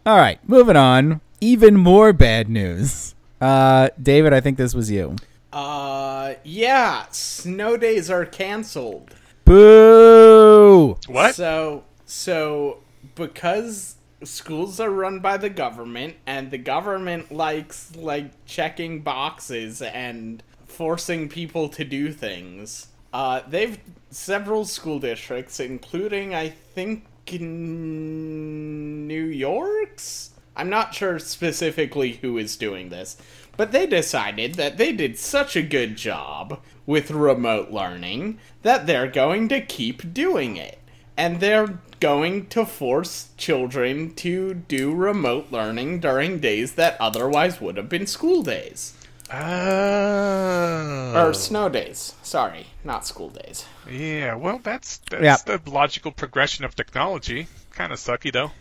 [0.05, 1.21] All right, moving on.
[1.41, 3.15] Even more bad news.
[3.41, 5.17] Uh, David, I think this was you.
[5.51, 7.05] Uh, yeah.
[7.11, 9.13] Snow days are canceled.
[9.45, 10.97] Boo!
[11.07, 11.35] What?
[11.35, 12.77] So, so
[13.15, 20.43] because schools are run by the government and the government likes like checking boxes and
[20.65, 22.87] forcing people to do things.
[23.11, 23.77] Uh, they've
[24.09, 30.31] several school districts, including I think in New York's.
[30.55, 33.17] I'm not sure specifically who is doing this,
[33.57, 39.07] but they decided that they did such a good job with remote learning that they're
[39.07, 40.79] going to keep doing it.
[41.15, 47.77] And they're going to force children to do remote learning during days that otherwise would
[47.77, 48.93] have been school days.
[49.31, 51.13] Oh.
[51.15, 52.13] Or snow days.
[52.21, 53.65] Sorry, not school days.
[53.89, 55.37] Yeah, well, that's that's Yeah.
[55.57, 57.47] the logical progression of technology.
[57.71, 58.51] Kind of sucky though.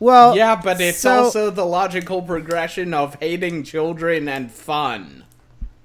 [0.00, 5.24] Well, Yeah, but it's so- also the logical progression of hating children and fun.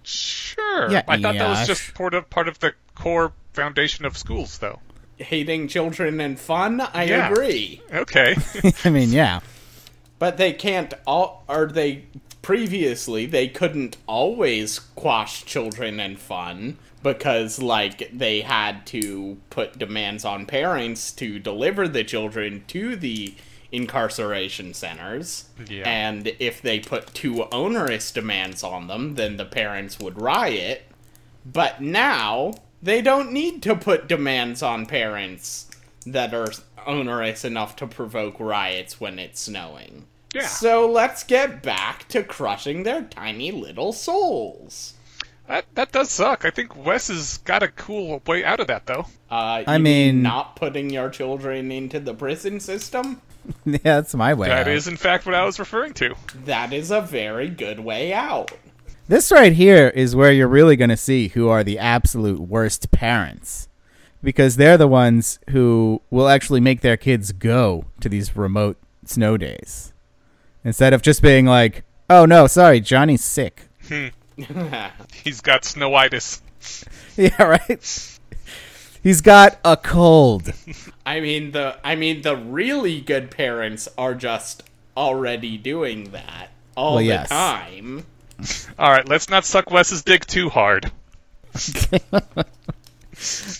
[0.02, 0.89] Sure.
[0.91, 4.58] Yeah, I thought that was just part of part of the core foundation of schools,
[4.58, 4.80] though.
[5.17, 7.30] Hating children and fun, I Yeah.
[7.32, 7.82] agree.
[7.91, 8.36] Okay.
[8.84, 9.39] I mean, yeah.
[10.19, 12.06] But they can't all or they
[12.41, 20.26] previously they couldn't always quash children and fun because like they had to put demands
[20.26, 23.34] on parents to deliver the children to the
[23.71, 25.45] incarceration centers.
[25.67, 25.84] Yeah.
[25.89, 30.84] And if they put too onerous demands on them, then the parents would riot.
[31.45, 35.69] But now they don't need to put demands on parents
[36.06, 36.52] that are
[36.86, 40.06] onerous enough to provoke riots when it's snowing.
[40.34, 40.48] Yeah.
[40.48, 44.96] So let's get back to crushing their tiny little souls.
[45.48, 46.43] that that does suck.
[46.43, 49.06] I think Wes has got a cool way out of that, though.
[49.32, 53.22] Uh, I mean- not putting your children into the prison system?
[53.65, 54.48] yeah, that's my way.
[54.48, 54.74] That out.
[54.74, 56.15] is, in fact, what I was referring to.
[56.46, 58.52] That is a very good way out.
[59.08, 62.92] This right here is where you're really going to see who are the absolute worst
[62.92, 63.68] parents.
[64.24, 69.36] Because they're the ones who will actually make their kids go to these remote snow
[69.36, 69.92] days.
[70.63, 73.68] Instead of just being like, oh no, sorry, Johnny's sick.
[74.36, 74.88] Hmm.
[75.24, 76.42] He's got snowitis.
[77.18, 78.20] yeah, right?
[79.04, 80.52] He's got a cold.
[81.06, 84.63] I mean the I mean the really good parents are just
[84.98, 87.30] already doing that all Well, the yes.
[87.30, 88.08] time.
[88.80, 90.91] All right, let's not suck Wes's dick too hard.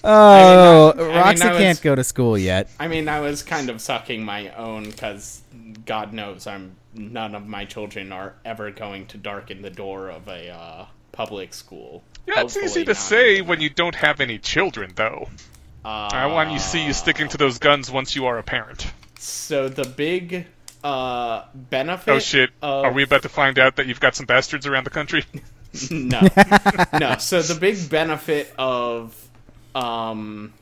[0.04, 2.70] Oh, I mean, Roxy I was- can't go to school yet.
[2.80, 5.42] I mean I was kind of sucking my own cuz
[5.86, 10.28] god knows I'm none of my children are ever going to darken the door of
[10.28, 12.04] a uh, public school.
[12.28, 12.98] Yeah, it's easy to not.
[12.98, 15.30] say when you don't have any children, though.
[15.86, 18.44] Uh, I want you to see you sticking to those guns once you are a
[18.44, 18.92] parent.
[19.20, 20.46] So the big
[20.84, 22.52] uh benefit Oh shit!
[22.62, 25.26] of, Are we about to find out that you've got some bastards around the country?
[25.92, 26.22] no,
[27.00, 27.18] no.
[27.18, 29.30] So the big benefit of
[29.76, 30.54] um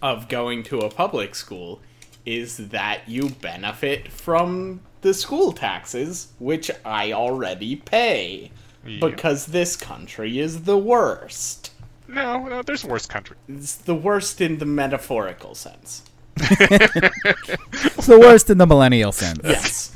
[0.00, 1.80] of going to a public school
[2.24, 8.52] is that you benefit from the school taxes, which I already pay
[9.00, 11.70] because this country is the worst.
[12.08, 13.36] No, no, there's worse country.
[13.48, 16.02] It's the worst in the metaphorical sense.
[16.36, 19.40] It's the worst in the millennial sense.
[19.44, 19.90] Yes.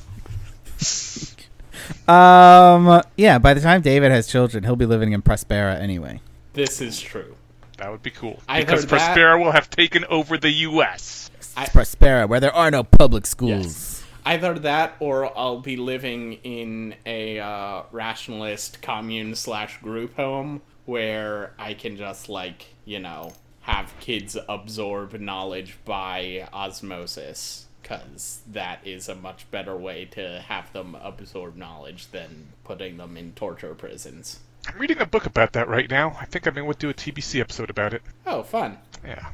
[2.08, 3.02] Um.
[3.16, 3.38] Yeah.
[3.38, 6.20] By the time David has children, he'll be living in Prospera anyway.
[6.52, 7.36] This is true.
[7.78, 8.40] That would be cool.
[8.48, 9.16] I because heard that.
[9.16, 11.30] Prospera will have taken over the U.S.
[11.56, 13.66] Prospera, where there are no public schools.
[13.66, 14.04] Yes.
[14.24, 21.52] Either that or I'll be living in a uh, rationalist commune slash group home where
[21.58, 23.32] I can just, like, you know,
[23.66, 27.66] have kids absorb knowledge by osmosis.
[27.82, 33.16] Because that is a much better way to have them absorb knowledge than putting them
[33.16, 34.40] in torture prisons.
[34.68, 36.16] I'm reading a book about that right now.
[36.20, 38.02] I think I may want to do a TBC episode about it.
[38.24, 38.78] Oh, fun.
[39.04, 39.30] Yeah.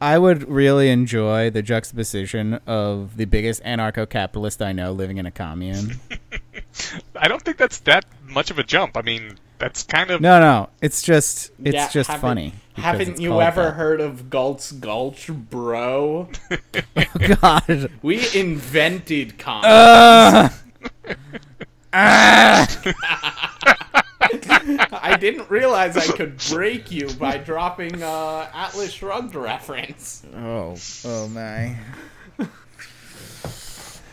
[0.00, 5.30] I would really enjoy the juxtaposition of the biggest anarcho-capitalist I know living in a
[5.30, 6.00] commune.
[7.16, 8.96] I don't think that's that much of a jump.
[8.96, 12.52] I mean, that's kind of No, no, it's just it's Yeah, just funny.
[12.74, 13.74] Haven't you ever that.
[13.74, 16.28] heard of Galt's Gulch, bro?
[17.40, 17.90] God.
[18.02, 19.68] We invented comics.
[19.68, 20.48] Uh,
[21.92, 23.54] ah!
[25.00, 30.24] I didn't realize I could break you by dropping uh, Atlas Shrugged reference.
[30.34, 31.76] Oh, oh my.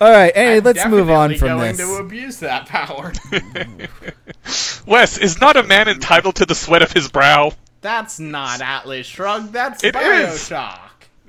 [0.02, 1.88] All right, hey, I'm let's move on definitely from going this.
[1.88, 3.12] to abuse that power.
[4.86, 7.52] Wes is not a man entitled to the sweat of his brow.
[7.82, 9.54] That's not Atlas Shrugged.
[9.54, 10.02] That's It is.
[10.50, 10.80] Bioshock.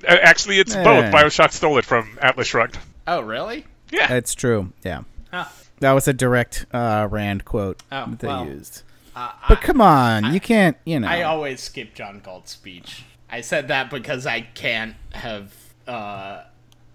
[0.07, 0.83] Uh, Actually, it's Eh.
[0.83, 1.05] both.
[1.13, 2.77] Bioshock stole it from Atlas Shrugged.
[3.07, 3.65] Oh, really?
[3.91, 4.13] Yeah.
[4.13, 4.71] It's true.
[4.83, 5.45] Yeah, Huh.
[5.79, 8.45] that was a direct uh, Rand quote Oh, that they well.
[8.45, 8.83] used.
[9.15, 10.77] Uh, But come on, you can't.
[10.85, 11.07] You know.
[11.09, 13.03] I always skip John Galt's speech.
[13.29, 15.53] I said that because I can't have
[15.87, 16.43] uh,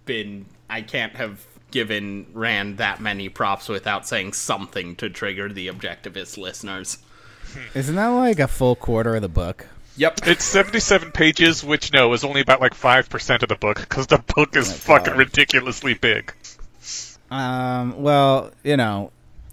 [0.07, 0.47] been.
[0.71, 6.39] I can't have given Rand that many props without saying something to trigger the objectivist
[6.39, 6.99] listeners.
[7.75, 9.67] Isn't that like a full quarter of the book?
[9.97, 10.21] Yep.
[10.27, 14.23] It's 77 pages, which, no, is only about like 5% of the book, because the
[14.35, 15.19] book is fucking God.
[15.19, 16.35] ridiculously big.
[17.31, 18.01] Um.
[18.03, 19.11] Well, you know,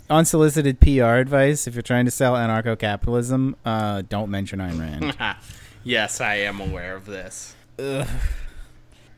[0.09, 1.65] unsolicited PR advice.
[1.65, 5.37] If you're trying to sell anarcho-capitalism, uh, don't mention Ayn Rand.
[5.83, 7.55] yes, I am aware of this.
[7.79, 8.05] All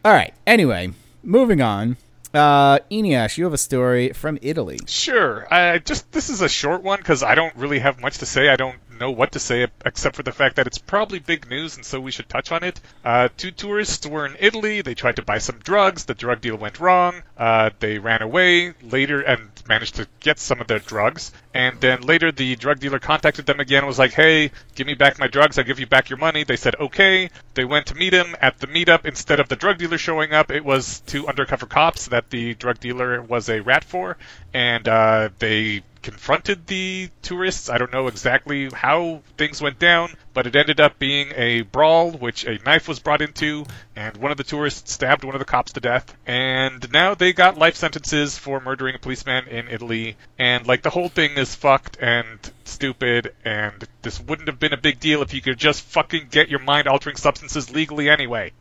[0.06, 0.34] right.
[0.48, 1.98] Anyway, moving on.
[2.36, 4.80] Uh, Eneasz, you have a story from Italy.
[4.88, 5.48] Sure.
[5.54, 8.50] I just this is a short one because I don't really have much to say.
[8.50, 11.76] I don't know what to say except for the fact that it's probably big news,
[11.78, 12.80] and so we should touch on it.
[13.04, 14.82] Uh, two tourists were in Italy.
[14.82, 16.06] They tried to buy some drugs.
[16.06, 17.24] The drug deal went wrong.
[17.38, 21.32] Uh, they ran away later and managed to get some of their drugs.
[21.54, 25.20] And then later, the drug dealer contacted them again was like, "Hey, give me back
[25.20, 25.58] my drugs.
[25.58, 28.60] I'll give you back your money." They said, "Okay." They went to meet him at
[28.60, 29.06] the meetup.
[29.06, 32.80] Instead of the drug dealer showing up, it was two undercover cops that the drug
[32.80, 34.18] dealer was a rat for,
[34.54, 37.68] and uh, they confronted the tourists.
[37.68, 42.12] I don't know exactly how things went down, but it ended up being a brawl,
[42.12, 43.66] which a knife was brought into,
[43.96, 46.16] and one of the tourists stabbed one of the cops to death.
[46.28, 50.16] And now they got life sentences for murdering a policeman in Italy.
[50.38, 54.78] And like the whole thing is fucked and stupid, and this wouldn't have been a
[54.78, 58.52] big deal if you could just fucking get your mind altering substances legally anyway.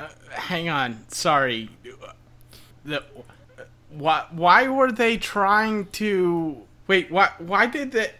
[0.00, 1.04] Uh, hang on.
[1.08, 1.68] Sorry.
[2.86, 3.04] The,
[3.90, 6.65] why, why were they trying to.
[6.86, 8.10] Wait, why, why did they.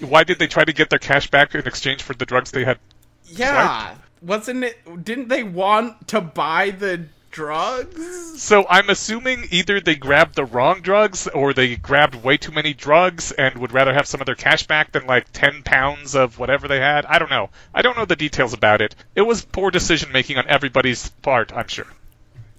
[0.00, 2.64] Why did they try to get their cash back in exchange for the drugs they
[2.64, 2.78] had?
[3.26, 3.94] Yeah.
[4.22, 5.04] Wasn't it.
[5.04, 8.42] Didn't they want to buy the drugs?
[8.42, 12.74] So I'm assuming either they grabbed the wrong drugs or they grabbed way too many
[12.74, 16.38] drugs and would rather have some of their cash back than like 10 pounds of
[16.38, 17.04] whatever they had.
[17.06, 17.50] I don't know.
[17.74, 18.94] I don't know the details about it.
[19.14, 21.86] It was poor decision making on everybody's part, I'm sure.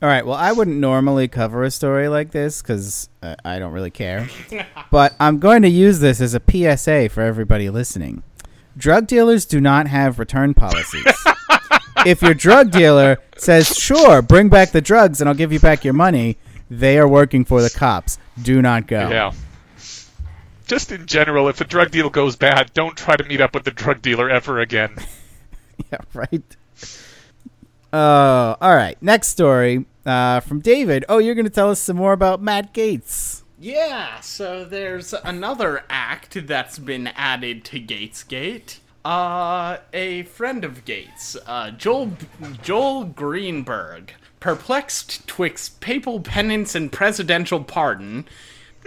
[0.02, 0.26] All right.
[0.26, 4.30] Well, I wouldn't normally cover a story like this because uh, I don't really care.
[4.92, 8.24] but I'm going to use this as a PSA for everybody listening.
[8.78, 11.06] Drug dealers do not have return policies.
[12.06, 15.84] if your drug dealer says, "Sure, bring back the drugs and I'll give you back
[15.84, 16.38] your money,"
[16.70, 18.18] they are working for the cops.
[18.42, 19.10] Do not go.
[19.10, 19.34] Yeah.
[20.66, 23.66] Just in general, if a drug deal goes bad, don't try to meet up with
[23.66, 24.96] the drug dealer ever again.
[25.94, 26.44] Yeah, right.
[27.92, 29.02] Uh, all right.
[29.02, 31.06] Next story uh, from David.
[31.10, 33.44] Oh, you're going to tell us some more about Matt Gaetz.
[33.62, 38.78] Yeah, so there's another act that's been added to Gaetzgate.
[39.04, 42.14] Uh, a friend of Gaetz, uh, Joel
[42.62, 48.26] Joel Greenberg, perplexed twixt papal penance and presidential pardon,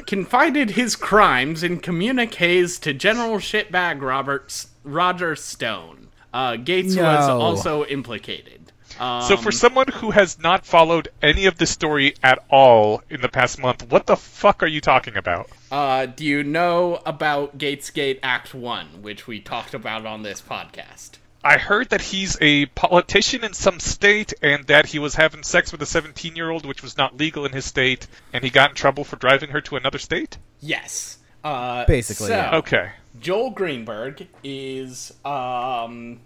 [0.07, 6.09] confided his crimes in communiques to General Shitbag Robert Roger Stone.
[6.32, 8.61] Uh, Gaetz was also implicated.
[9.01, 13.20] Um, So for someone who has not followed any of the story at all in
[13.20, 15.51] the past month, what the fuck are you talking about?
[15.70, 21.12] uh, do you know about Gaetzgate Act One, which we talked about on this podcast?
[21.45, 25.72] I heard that he's a politician in some state and that he was having sex
[25.72, 28.70] with a 17 year old, which was not legal in his state, and he got
[28.70, 30.38] in trouble for driving her to another state?
[30.61, 31.18] Yes.
[31.43, 32.57] Uh, Basically, so, yeah.
[32.59, 32.90] Okay.
[33.20, 36.20] Joel Greenberg is um,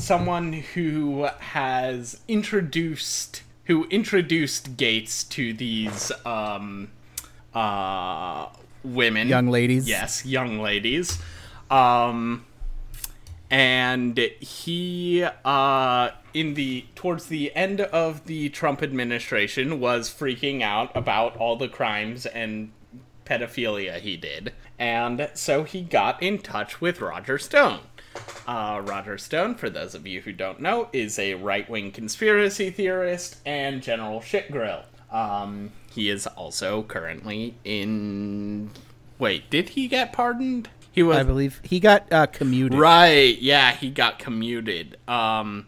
[0.00, 6.90] someone who has introduced who introduced Gaetz to these um,
[7.54, 8.46] uh,
[8.82, 9.88] women, Young ladies.
[9.88, 11.18] Yes, young ladies.
[11.70, 12.46] Um,
[13.48, 20.96] and he uh in the towards the end of the Trump administration was freaking out
[20.96, 22.70] about all the crimes and
[23.24, 24.52] pedophilia he did.
[24.78, 27.80] And so he got in touch with Roger Stone.
[28.46, 32.70] Uh, Roger Stone, for those of you who don't know, is a right wing conspiracy
[32.70, 34.84] theorist and general shitgrill.
[35.10, 38.70] Um, he is also currently in.
[39.18, 40.68] Wait, did he get pardoned?
[40.92, 42.78] He was I believe he got uh, commuted.
[42.78, 44.96] Right, yeah, he got commuted.
[45.06, 45.66] Um,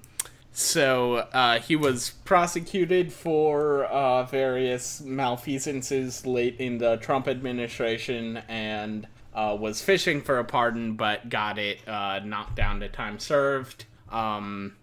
[0.52, 9.06] so uh, he was prosecuted for uh, various malfeasances late in the Trump administration and
[9.34, 13.84] uh, was fishing for a pardon, but got it uh, knocked down to time served.
[14.10, 14.76] Um,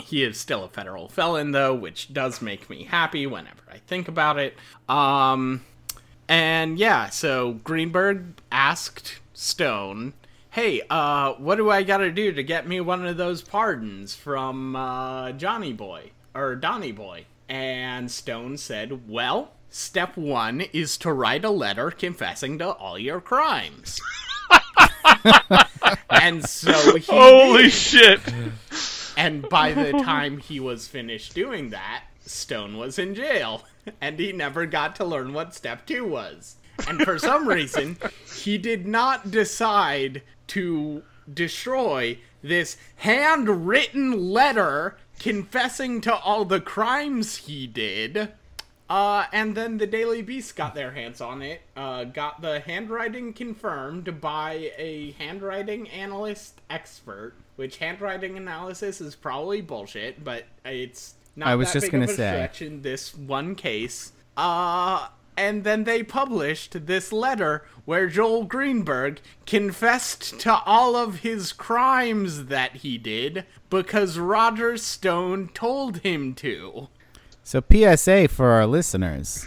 [0.00, 4.08] he is still a federal felon, though, which does make me happy whenever I think
[4.08, 4.56] about it.
[4.88, 5.64] Um,
[6.28, 10.14] and yeah, so Greenberg asked Stone,
[10.50, 14.14] "Hey, uh, what do I got to do to get me one of those pardons
[14.14, 21.12] from uh, Johnny Boy or Donny Boy?" And Stone said, "Well, step one is to
[21.12, 24.00] write a letter confessing to all your crimes."
[26.10, 27.72] and so he Holy did.
[27.72, 28.20] shit!
[29.16, 33.64] And by the time he was finished doing that, Stone was in jail,
[34.00, 36.56] and he never got to learn what step two was.
[36.88, 37.98] And for some reason,
[38.42, 41.02] he did not decide to
[41.32, 48.32] destroy this handwritten letter confessing to all the crimes he did.
[48.90, 53.32] Uh, and then the Daily Beast got their hands on it, uh, got the handwriting
[53.32, 61.50] confirmed by a handwriting analyst expert, which handwriting analysis is probably bullshit, but it's not
[61.50, 62.32] I was that just big gonna of a say.
[62.32, 64.10] stretch in this one case.
[64.36, 71.52] Uh, and then they published this letter where Joel Greenberg confessed to all of his
[71.52, 76.88] crimes that he did because Roger Stone told him to.
[77.50, 79.44] So PSA for our listeners: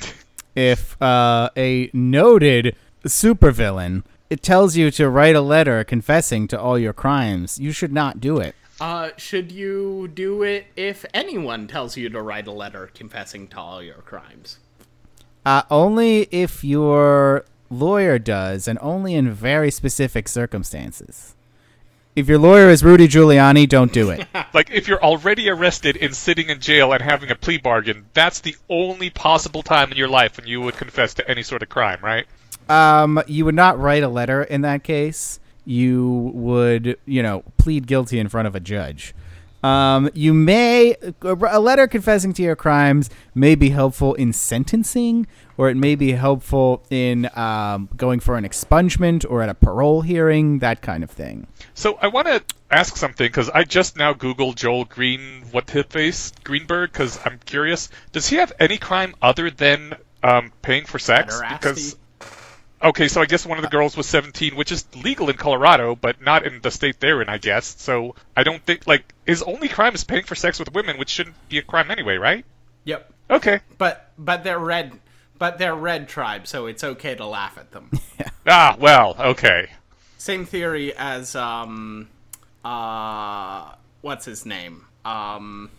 [0.56, 2.76] if uh, a noted
[3.06, 7.94] supervillain it tells you to write a letter confessing to all your crimes, you should
[7.94, 8.56] not do it.
[8.82, 13.58] Uh, should you do it if anyone tells you to write a letter confessing to
[13.58, 14.60] all your crimes?
[15.46, 21.36] Uh, only if your lawyer does, and only in very specific circumstances.
[22.16, 24.28] If your lawyer is Rudy Giuliani, don't do it.
[24.54, 28.42] Like, if you're already arrested and sitting in jail and having a plea bargain, that's
[28.42, 31.70] the only possible time in your life when you would confess to any sort of
[31.70, 32.28] crime, right?
[32.70, 35.40] Um, you would not write a letter in that case.
[35.66, 39.16] You would, you know, plead guilty in front of a judge.
[39.64, 45.26] Um, you may a letter confessing to your crimes may be helpful in sentencing,
[45.58, 50.02] or it may be helpful in um, going for an expungement or at a parole
[50.02, 51.48] hearing, that kind of thing.
[51.74, 55.86] So I want to ask something because I just now Googled Joel Green, what his
[55.86, 57.90] face Greenberg, because I'm curious.
[58.12, 61.40] Does he have any crime other than um, paying for sex?
[61.50, 61.96] Because
[62.84, 65.96] okay, so I guess one of the girls was 17, which is legal in Colorado,
[65.96, 67.66] but not in the state they're in, I guess.
[67.82, 71.10] So I don't think like his only crime is paying for sex with women, which
[71.10, 72.46] shouldn't be a crime anyway, right?
[72.86, 73.12] Yep.
[73.30, 73.60] Okay.
[73.78, 74.92] But but they're red,
[75.40, 77.90] but they're red tribe, so it's okay to laugh at them.
[78.46, 79.70] Ah, well, okay.
[80.18, 82.10] Same theory as um,
[82.66, 83.72] uh,
[84.02, 84.86] what's his name?
[85.06, 85.70] Um,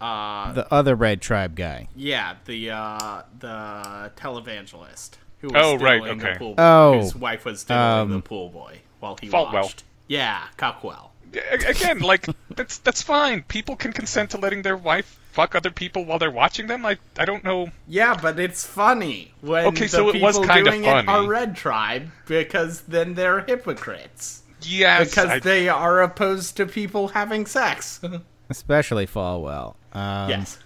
[0.00, 1.88] uh, The other red tribe guy.
[1.94, 6.32] yeah, the uh, the televangelist who was Oh, right, diddling okay.
[6.34, 6.54] the pool.
[6.58, 9.52] Oh, his wife was diddling the um, pool boy while he Falwell.
[9.52, 9.84] watched.
[10.06, 11.12] Yeah, Cockwell.
[11.66, 13.42] Again, like that's that's fine.
[13.42, 16.86] People can consent to letting their wife fuck other people while they're watching them.
[16.86, 17.70] I I don't know.
[17.86, 21.26] Yeah, but it's funny when Okay, the so it was people kinda doing it are
[21.26, 27.44] red tribe because then they're hypocrites Yes, because I- they are opposed to people having
[27.44, 28.00] sex.
[28.50, 29.74] Especially Falwell.
[29.92, 30.58] Um, yes.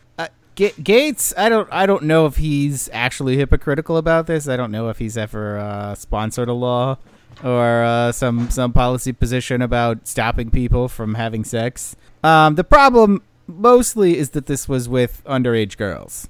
[0.55, 4.49] Ga- Gaetz, I don't, I don't know if he's actually hypocritical about this.
[4.49, 6.99] I don't know if he's ever uh, sponsored a law
[7.43, 11.97] or uh, some some policy position about stopping people from having sex.
[12.23, 16.29] Um, the problem mostly is that this was with underage girls.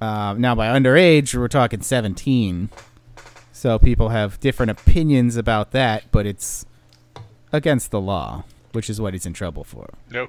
[0.00, 2.68] Uh, now, by underage, we're talking seventeen.
[3.52, 6.66] So people have different opinions about that, but it's
[7.52, 9.88] against the law, which is what he's in trouble for.
[10.10, 10.28] No.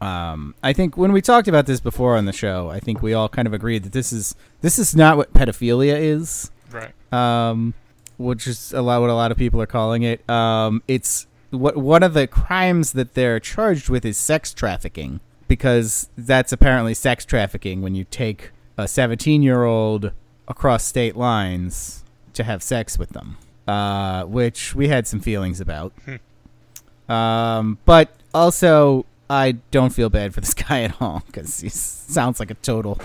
[0.00, 3.12] Um, I think when we talked about this before on the show, I think we
[3.12, 6.92] all kind of agreed that this is this is not what pedophilia is, Right.
[7.12, 7.74] um,
[8.16, 10.28] which is a lot what a lot of people are calling it.
[10.28, 16.08] Um, it's what one of the crimes that they're charged with is sex trafficking because
[16.16, 20.12] that's apparently sex trafficking when you take a 17 year old
[20.48, 23.36] across state lines to have sex with them,
[23.68, 25.92] uh, which we had some feelings about.
[27.08, 32.40] Um, but also, I don't feel bad for this guy at all because he sounds
[32.40, 33.00] like a total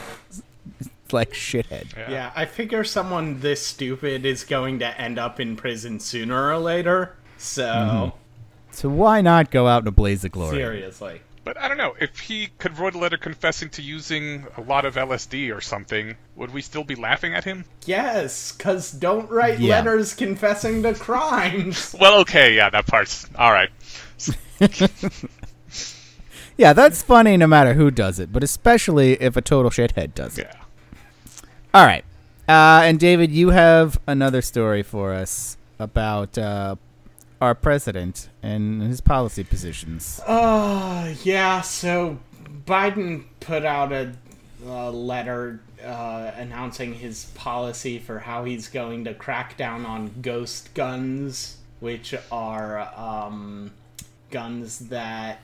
[1.11, 1.95] like shithead.
[1.95, 2.09] Yeah.
[2.11, 6.57] Yeah, I figure someone this stupid is going to end up in prison sooner or
[6.57, 7.15] later.
[7.37, 8.17] So, mm-hmm.
[8.71, 10.57] So why not go out in a blaze of glory?
[10.57, 11.21] seriously.
[11.43, 14.83] But I don't know if he could write a letter confessing to using a lot
[14.83, 16.15] of LSD or something.
[16.35, 17.65] Would we still be laughing at him?
[17.85, 19.75] Yes, because don't write Yeah.
[19.75, 21.95] letters confessing to crimes.
[22.01, 23.69] Well, okay, yeah, that part's all right.
[26.57, 30.37] Yeah, that's funny no matter who does it, but especially if a total shithead does
[30.37, 30.47] it.
[30.49, 30.61] Yeah.
[31.73, 32.05] All right.
[32.47, 36.75] Uh, and David, you have another story for us about uh,
[37.41, 40.21] our president and his policy positions.
[40.25, 42.19] Uh, yeah, so
[42.65, 44.13] Biden put out a,
[44.65, 50.73] a letter uh, announcing his policy for how he's going to crack down on ghost
[50.73, 53.71] guns, which are um,
[54.31, 55.39] guns that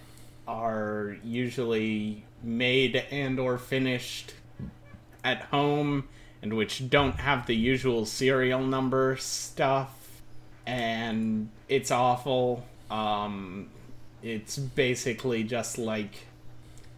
[0.48, 4.34] are usually made and or finished
[5.24, 6.08] at home
[6.42, 10.22] and which don't have the usual serial number stuff.
[10.66, 12.66] And it's awful.
[12.90, 13.70] Um
[14.24, 16.26] it's basically just like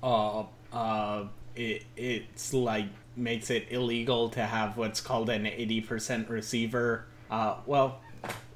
[0.01, 1.25] uh uh
[1.55, 7.05] it it's like makes it illegal to have what's called an 80% receiver.
[7.29, 7.99] Uh well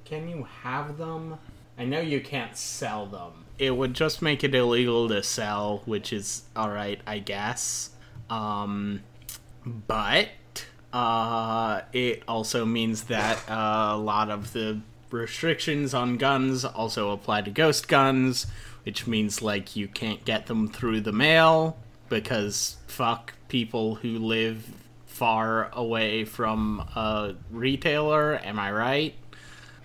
[0.06, 1.38] can you have them?
[1.78, 6.14] I know you can't sell them it would just make it illegal to sell which
[6.14, 7.92] is all right i guess
[8.30, 9.02] um
[9.66, 10.30] but
[10.94, 14.80] uh, it also means that uh, a lot of the
[15.12, 18.48] restrictions on guns also apply to ghost guns,
[18.84, 21.78] which means like you can't get them through the mail
[22.10, 24.66] because fuck people who live
[25.06, 28.40] far away from a retailer.
[28.44, 29.14] Am I right?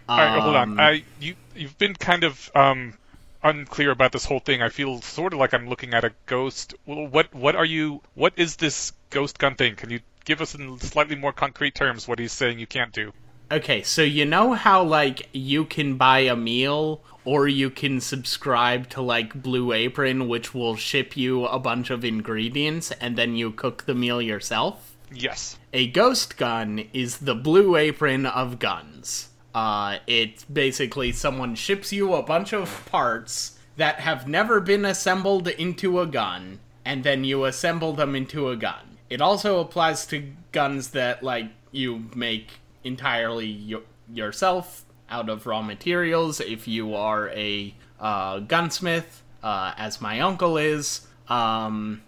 [0.08, 0.72] All right, hold on.
[0.72, 2.94] Um, I you you've been kind of um
[3.42, 4.62] unclear about this whole thing.
[4.62, 6.74] I feel sort of like I'm looking at a ghost.
[6.86, 8.02] Well, what what are you?
[8.14, 9.76] What is this ghost gun thing?
[9.76, 13.12] Can you give us in slightly more concrete terms what he's saying you can't do?
[13.50, 18.88] Okay, so you know how like you can buy a meal or you can subscribe
[18.90, 23.50] to like Blue Apron which will ship you a bunch of ingredients and then you
[23.50, 24.96] cook the meal yourself?
[25.12, 25.58] Yes.
[25.74, 29.28] A ghost gun is the Blue Apron of guns.
[29.54, 35.48] Uh it's basically someone ships you a bunch of parts that have never been assembled
[35.48, 38.98] into a gun and then you assemble them into a gun.
[39.08, 42.48] It also applies to guns that like you make
[42.84, 43.80] entirely y-
[44.12, 50.56] yourself out of raw materials if you are a uh, gunsmith, uh, as my uncle
[50.56, 51.06] is.
[51.28, 52.02] Um,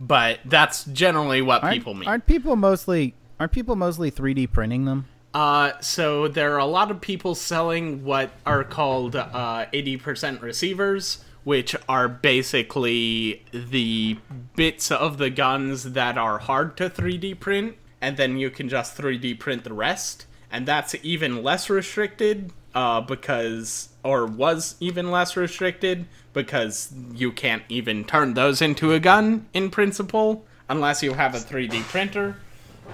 [0.00, 2.08] but that's generally what Aren't, people mean.
[2.08, 5.06] aren't people mostly aren't people mostly 3D printing them?
[5.34, 11.22] Uh, so there are a lot of people selling what are called uh, 80% receivers,
[11.44, 14.18] which are basically the
[14.56, 18.96] bits of the guns that are hard to 3D print, and then you can just
[18.96, 20.26] 3D print the rest.
[20.50, 27.62] And that's even less restricted, uh, because, or was even less restricted, because you can't
[27.68, 32.36] even turn those into a gun in principle, unless you have a 3D printer.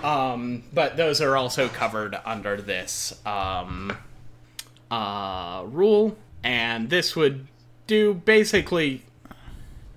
[0.02, 3.96] Um, but those are also covered under this um,
[4.90, 7.46] uh, rule, and this would
[7.86, 9.04] do basically.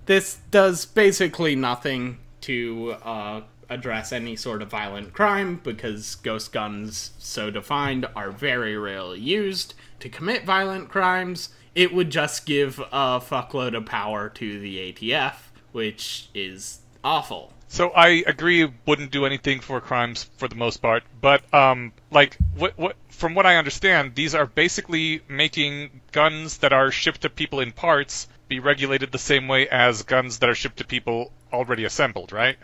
[0.06, 7.12] This does basically nothing to uh, address any sort of violent crime because ghost guns,
[7.18, 11.50] so defined, are very rarely used to commit violent crimes.
[11.76, 15.36] It would just give a fuckload of power to the ATF,
[15.72, 17.54] which is awful.
[17.70, 22.38] So I agree wouldn't do anything for crimes for the most part, but um like
[22.56, 27.30] what what from what I understand, these are basically making guns that are shipped to
[27.30, 31.32] people in parts be regulated the same way as guns that are shipped to people
[31.52, 32.58] already assembled, right?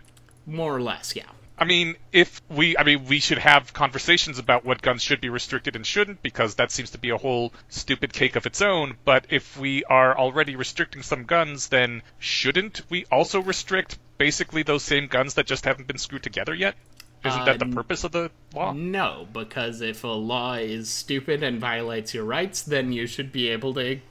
[0.45, 1.29] more or less, yeah.
[1.63, 5.29] I mean, if we, I mean, we should have conversations about what guns should be
[5.29, 8.97] restricted and shouldn't, because that seems to be a whole stupid cake of its own.
[9.05, 14.83] But if we are already restricting some guns, then shouldn't we also restrict basically those
[14.83, 16.75] same guns that just haven't been screwed together yet?
[17.23, 18.73] Isn't that the Uh, purpose of the law?
[18.73, 23.47] No, because if a law is stupid and violates your rights, then you should be
[23.47, 24.01] able to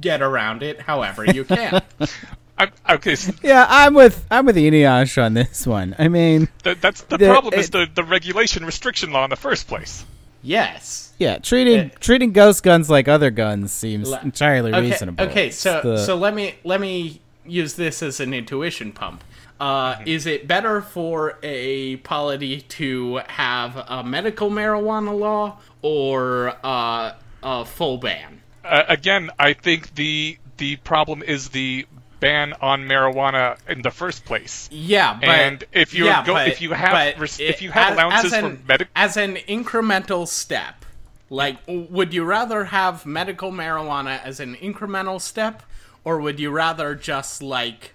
[0.00, 1.82] get around it however you can.
[2.86, 5.94] I'm, okay, Yeah, I'm with I'm with Eneasz on this one.
[5.98, 9.36] I mean, th- that's the, The- problem is the, the regulation restriction law in the
[9.36, 10.04] first place.
[10.42, 11.12] yes.
[11.18, 15.24] yeah, treating Uh, treating ghost guns like other guns seems Le- entirely Okay, reasonable.
[15.24, 19.22] okay, so the- so let me let me use this as an intuition pump.
[19.60, 27.12] Uh, is it better for a polity to have a medical marijuana law or uh,
[27.44, 28.40] a full ban?
[28.64, 31.86] Uh, again, I think the the problem is the
[32.22, 34.68] ban on marijuana in the first place.
[34.72, 37.70] Yeah, but And if you're yeah, go- but- if you have res- it- if you
[37.72, 40.84] have as- allowances as for an, medic- as an incremental step,
[41.28, 45.62] like would you rather have medical marijuana as an incremental step,
[46.04, 47.92] or would you rather just like,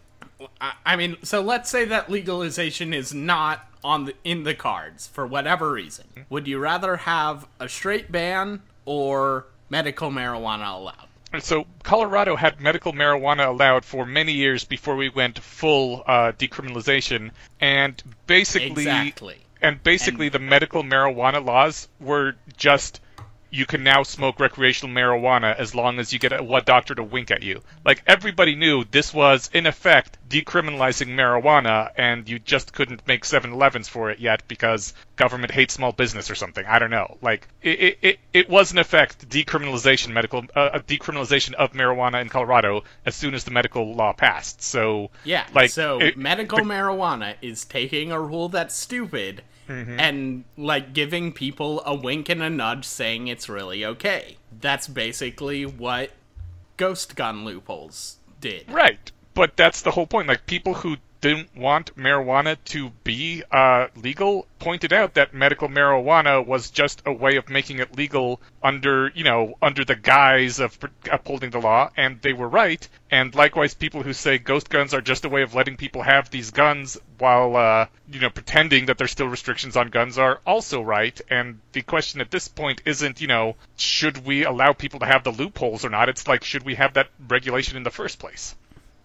[0.61, 5.07] I, I mean, so let's say that legalization is not on the in the cards
[5.07, 6.05] for whatever reason.
[6.30, 11.06] Would you rather have a straight ban or medical marijuana allowed?
[11.39, 17.32] So Colorado had medical marijuana allowed for many years before we went full uh, decriminalization,
[17.59, 19.38] and basically, Exactly.
[19.61, 23.01] and basically And- the medical marijuana laws were just
[23.57, 27.01] you can now smoke recreational marijuana as long as you get a what doctor to
[27.01, 27.59] wink at you.
[27.83, 33.87] Like everybody knew this was in effect decriminalizing marijuana, and you just couldn't make 7-Elevens
[33.87, 36.65] for it yet because government hates small business or something.
[36.67, 37.17] I don't know.
[37.21, 42.29] Like it, it, it, it was in effect decriminalization medical uh, decriminalization of marijuana in
[42.29, 44.61] Colorado as soon as the medical law passed.
[44.61, 45.45] So Yeah.
[45.53, 49.99] like so it- medical marijuana is taking a rule that's stupid Mm-hmm.
[49.99, 54.38] and like giving people a wink and a nudge saying it's really okay.
[54.61, 56.11] That's basically what
[56.78, 58.72] ghost gun loopholes did.
[58.72, 59.11] Right.
[59.34, 60.28] But that's the whole point.
[60.28, 66.45] Like people who didn't want marijuana to be uh, legal pointed out that medical marijuana
[66.45, 70.78] was just a way of making it legal under, you know, under the guise of
[71.11, 72.88] upholding the law, and they were right.
[73.09, 76.30] And likewise, people who say ghost guns are just a way of letting people have
[76.30, 80.82] these guns while, uh, you know, pretending that there's still restrictions on guns are also
[80.82, 81.20] right.
[81.30, 85.24] And the question at this point isn't, you know, should we allow people to have
[85.24, 86.09] the loopholes or not?
[86.09, 88.55] It's like, should we have that regulation in the first place?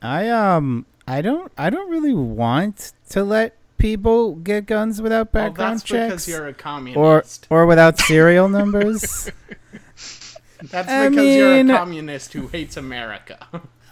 [0.02, 5.48] I um I don't I don't really want to let people get guns without Well,
[5.48, 7.46] background that's because checks you're a or communist.
[7.50, 9.30] or without serial numbers.
[10.62, 13.38] that's I because you're a communist who hates America.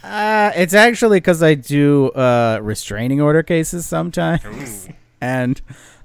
[0.02, 4.88] Uh, it's actually because I do uh, restraining order cases sometimes,
[5.20, 5.60] and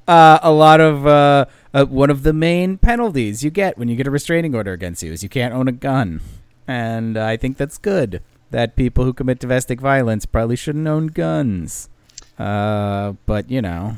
[0.07, 3.95] uh, a lot of uh, uh, one of the main penalties you get when you
[3.95, 6.19] get a restraining order against you is you can't own a gun,
[6.67, 8.21] and I think that's good.
[8.51, 11.89] That people who commit domestic violence probably shouldn't own guns,
[12.39, 13.97] uh, but you know,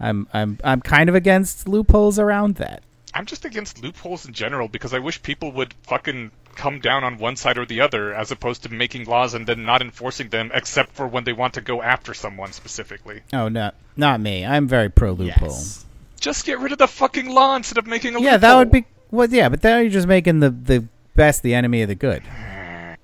[0.00, 2.82] I'm I'm I'm kind of against loopholes around that.
[3.14, 7.18] I'm just against loopholes in general because I wish people would fucking come down on
[7.18, 10.50] one side or the other as opposed to making laws and then not enforcing them
[10.54, 13.20] except for when they want to go after someone specifically.
[13.32, 14.46] Oh no, not me.
[14.46, 15.48] I'm very pro loophole.
[15.48, 15.84] yes.
[16.20, 18.38] Just get rid of the fucking law instead of making a Yeah, loophole.
[18.40, 19.28] that would be well.
[19.28, 20.84] Yeah, but then you're just making the the
[21.16, 22.22] best the enemy of the good.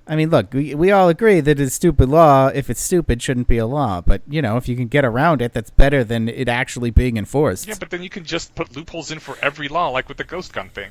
[0.09, 2.47] I mean, look, we, we all agree that it's stupid law.
[2.47, 4.01] If it's stupid, shouldn't be a law.
[4.01, 7.15] But you know, if you can get around it, that's better than it actually being
[7.15, 7.67] enforced.
[7.67, 10.23] Yeah, but then you can just put loopholes in for every law like with the
[10.23, 10.89] ghost gun thing.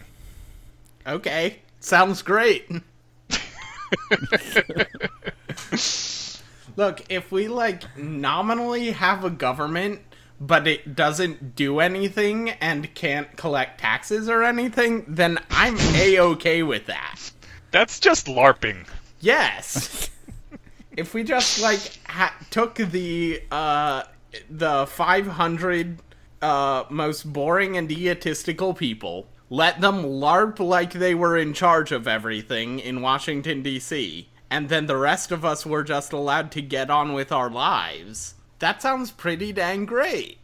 [1.04, 1.58] Okay.
[1.80, 2.70] Sounds great.
[6.76, 10.00] Look, if we like nominally have a government,
[10.40, 16.62] but it doesn't do anything and can't collect taxes or anything, then I'm a okay
[16.62, 17.32] with that.
[17.72, 18.86] That's just LARPing.
[19.20, 20.10] Yes.
[20.96, 24.02] if we just like ha- took the uh
[24.50, 25.98] the 500
[26.42, 32.06] uh most boring and egotistical people, let them larp like they were in charge of
[32.06, 36.90] everything in Washington D.C., and then the rest of us were just allowed to get
[36.90, 38.34] on with our lives.
[38.60, 40.38] That sounds pretty dang great.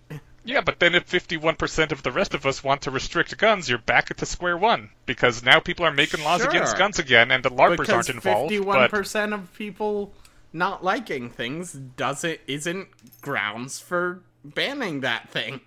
[0.45, 3.79] Yeah, but then if 51% of the rest of us want to restrict guns, you're
[3.79, 4.91] back at the square one.
[5.07, 6.51] Because now people are making laws Sure.
[6.51, 8.51] against guns again, and the LARPers because aren't involved.
[8.51, 10.13] fifty-one But percent of people
[10.53, 12.89] not liking things doesn't isn't
[13.23, 15.61] grounds for banning that thing.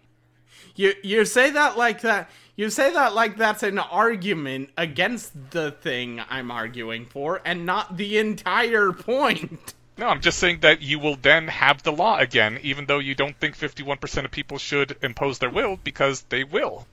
[0.76, 2.30] You you say that like that.
[2.56, 7.98] You say that like that's an argument against the thing I'm arguing for, and not
[7.98, 9.74] the entire point.
[9.98, 13.16] No, I'm just saying that you will then have the law again, even though you
[13.16, 16.86] don't think 51% of people should impose their will, because they will.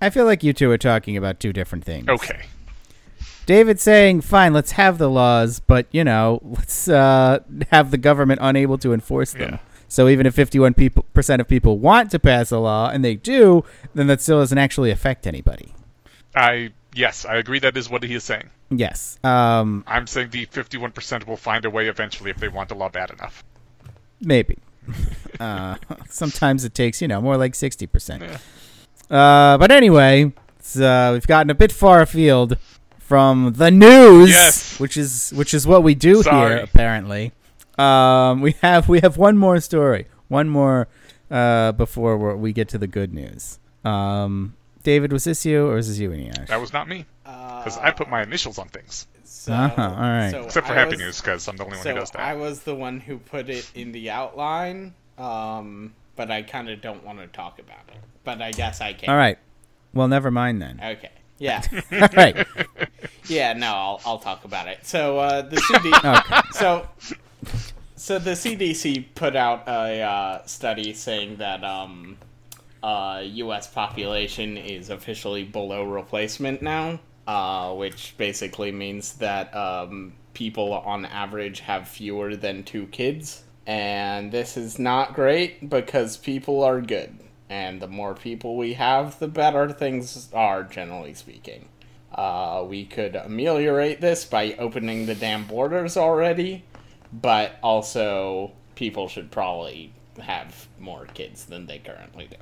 [0.00, 2.08] I feel like you two are talking about two different things.
[2.08, 2.46] Okay.
[3.46, 8.40] David's saying, fine, let's have the laws, but, you know, let's uh, have the government
[8.42, 9.52] unable to enforce them.
[9.52, 9.58] Yeah.
[9.86, 13.14] So even if 51% people, percent of people want to pass a law, and they
[13.14, 13.64] do,
[13.94, 15.72] then that still doesn't actually affect anybody.
[16.34, 18.50] I yes, I agree that is what he is saying.
[18.70, 19.18] Yes.
[19.24, 22.88] Um, I'm saying the 51% will find a way eventually if they want the law
[22.88, 23.42] bad enough.
[24.20, 24.58] maybe.
[25.40, 25.76] uh,
[26.08, 28.20] sometimes it takes, you know, more like 60%.
[28.20, 28.38] Yeah.
[29.16, 30.32] Uh, but anyway,
[30.78, 32.58] uh, we've gotten a bit far afield
[32.98, 34.78] from the news, Yes.
[34.80, 36.54] which is which is what we do Sorry.
[36.54, 37.32] here apparently.
[37.78, 40.88] Um, we have we have one more story, one more
[41.30, 43.58] uh, before we get to the good news.
[43.84, 46.46] Um, David, was this you or was this you, Eneasz?
[46.46, 49.08] That was not me, because I put my initials on things.
[49.24, 50.30] So, Uh-huh, all right.
[50.30, 52.20] so Except for I Happy was- News, because I'm the only one who does that.
[52.20, 56.80] I was the one who put it in the outline, um, but I kind of
[56.80, 57.96] don't want to talk about it.
[58.22, 59.10] But I guess I can.
[59.10, 59.38] All right.
[59.92, 60.80] Well, never mind then.
[60.82, 61.10] Okay.
[61.38, 61.62] Yeah.
[61.92, 62.46] All right.
[63.26, 63.52] yeah.
[63.54, 64.86] No, I'll I'll talk about it.
[64.86, 65.92] So uh, the CD.
[66.04, 66.40] Okay.
[66.52, 66.86] So.
[67.96, 72.18] So the CDC put out a uh, study saying that um,
[72.84, 73.66] uh, U.S.
[73.66, 81.60] population is officially below replacement now, uh, which basically means that um, people on average
[81.60, 87.18] have fewer than two kids, and this is not great because people are good,
[87.48, 91.66] and the more people we have, the better things are, generally speaking.
[92.14, 96.62] Uh, we could ameliorate this by opening the damn borders already,
[97.10, 102.36] but also people should probably have more kids than they currently do.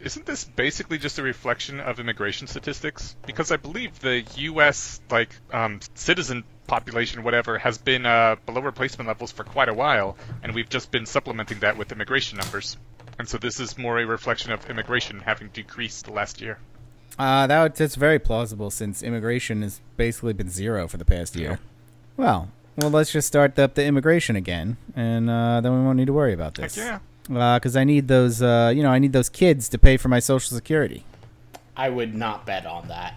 [0.00, 3.14] Isn't this basically just a reflection of immigration statistics?
[3.24, 5.00] Because I believe the U.S.
[5.10, 10.16] like um, citizen population, whatever, has been uh, below replacement levels for quite a while,
[10.42, 12.76] and we've just been supplementing that with immigration numbers.
[13.18, 16.58] And so this is more a reflection of immigration having decreased last year.
[17.18, 21.36] Uh, that would- that's very plausible since immigration has basically been zero for the past
[21.36, 21.60] year.
[22.16, 26.06] Well, well, let's just start up the immigration again, and uh, then we won't need
[26.06, 26.74] to worry about this.
[26.74, 26.98] Heck yeah.
[27.24, 30.18] Because I need those, uh, you know, I need those kids to pay for my
[30.18, 31.04] social security,
[31.76, 33.14] I would not bet on that.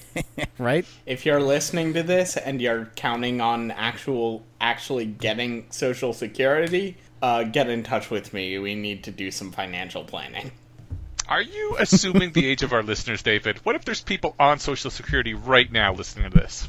[0.59, 0.85] right?
[1.07, 7.45] If you're listening to this and you're counting on actual actually getting social security, uh,
[7.45, 8.59] get in touch with me.
[8.59, 10.53] We need to do some financial planning.
[11.29, 13.59] Are you assuming the age of our listeners, David?
[13.65, 16.69] What if there's people on Social Security right now listening to this?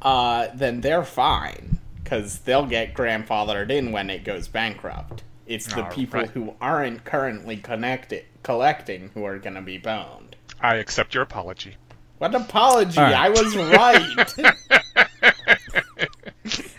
[0.00, 5.24] Uh, then they're fine because they'll get grandfathered in when it goes bankrupt.
[5.44, 6.30] It's the All people right.
[6.30, 10.36] who aren't currently connected collecting who are gonna be boned.
[10.60, 11.74] I accept your apology.
[12.18, 12.98] What apology?
[12.98, 13.14] All right.
[13.14, 14.54] I was right.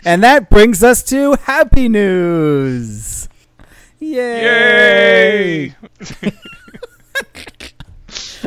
[0.04, 3.28] And that brings us to happy news.
[3.98, 5.66] Yay!
[5.66, 5.74] Yay!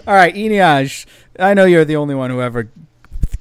[0.08, 1.06] All right, Eneasz,
[1.38, 2.72] I know you're the only one who ever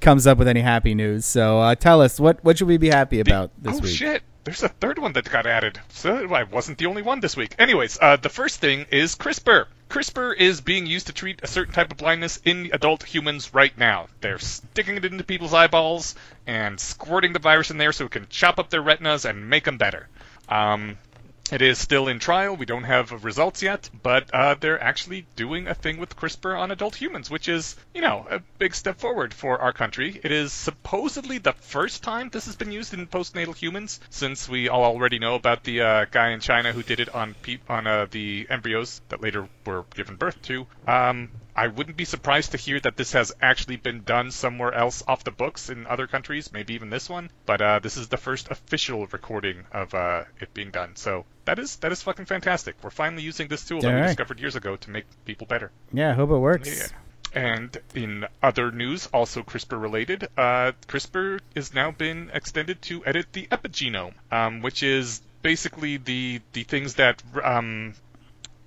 [0.00, 1.24] comes up with any happy news.
[1.24, 3.94] So uh, tell us what what should we be happy about this oh week?
[3.94, 4.22] shit!
[4.44, 5.78] There's a third one that got added.
[5.90, 7.54] So I wasn't the only one this week.
[7.58, 9.66] Anyways, uh, the first thing is CRISPR.
[9.90, 13.76] CRISPR is being used to treat a certain type of blindness in adult humans right
[13.76, 14.06] now.
[14.20, 16.14] They're sticking it into people's eyeballs
[16.46, 19.64] and squirting the virus in there so it can chop up their retinas and make
[19.64, 20.08] them better.
[20.48, 20.96] Um,
[21.52, 22.56] it is still in trial.
[22.56, 26.70] We don't have results yet, but uh, they're actually doing a thing with CRISPR on
[26.70, 30.20] adult humans, which is, you know, a big step forward for our country.
[30.22, 34.68] It is supposedly the first time this has been used in postnatal humans, since we
[34.68, 37.86] all already know about the uh, guy in China who did it on pe- on
[37.86, 40.66] uh, the embryos that later were given birth to.
[40.86, 45.02] Um, I wouldn't be surprised to hear that this has actually been done somewhere else
[45.06, 47.30] off the books in other countries, maybe even this one.
[47.46, 50.96] But uh, this is the first official recording of uh, it being done.
[50.96, 52.76] So that is that is fucking fantastic.
[52.82, 55.70] We're finally using this tool that we discovered years ago to make people better.
[55.92, 56.68] Yeah, I hope it works.
[56.68, 56.86] Yeah.
[57.32, 63.32] And in other news, also CRISPR related, uh, CRISPR has now been extended to edit
[63.32, 67.94] the epigenome, um, which is basically the the things that um,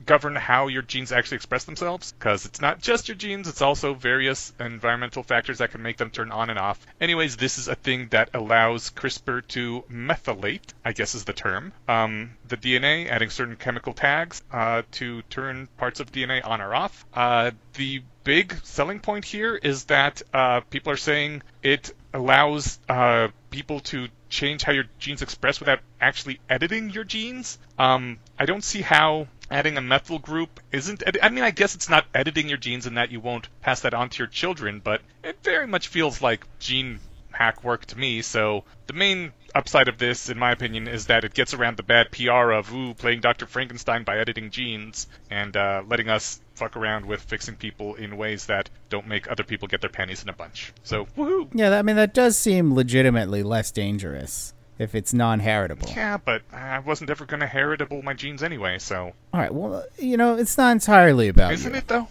[0.06, 3.94] govern how your genes actually express themselves because it's not just your genes it's also
[3.94, 7.76] various environmental factors that can make them turn on and off anyways this is a
[7.76, 13.30] thing that allows crispr to methylate i guess is the term um, the dna adding
[13.30, 18.54] certain chemical tags uh, to turn parts of dna on or off uh, the big
[18.64, 24.64] selling point here is that uh, people are saying it allows uh, people to change
[24.64, 27.58] how your genes express without actually editing your genes.
[27.78, 31.04] Um, I don't see how adding a methyl group isn't.
[31.22, 33.94] I mean, I guess it's not editing your genes in that you won't pass that
[33.94, 37.00] on to your children, but it very much feels like gene
[37.32, 38.24] hack work to me.
[38.24, 41.84] So the main upside of this, in my opinion, is that it gets around the
[41.84, 43.46] bad PR of ooh playing Dr.
[43.46, 48.48] Frankenstein by editing genes and uh, letting us fuck around with fixing people in ways
[48.48, 50.74] that don't make other people get their panties in a bunch.
[50.84, 51.50] So woohoo!
[51.54, 55.90] Yeah, I mean that does seem legitimately less dangerous if it's non-heritable.
[55.96, 59.86] Yeah, but I wasn't ever going to heritable my genes anyway, so All right, well,
[59.98, 61.78] you know, it's not entirely about isn't you.
[61.80, 62.08] it though?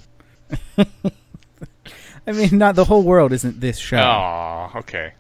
[2.27, 3.99] I mean, not the whole world isn't this show.
[3.99, 5.13] Oh, okay.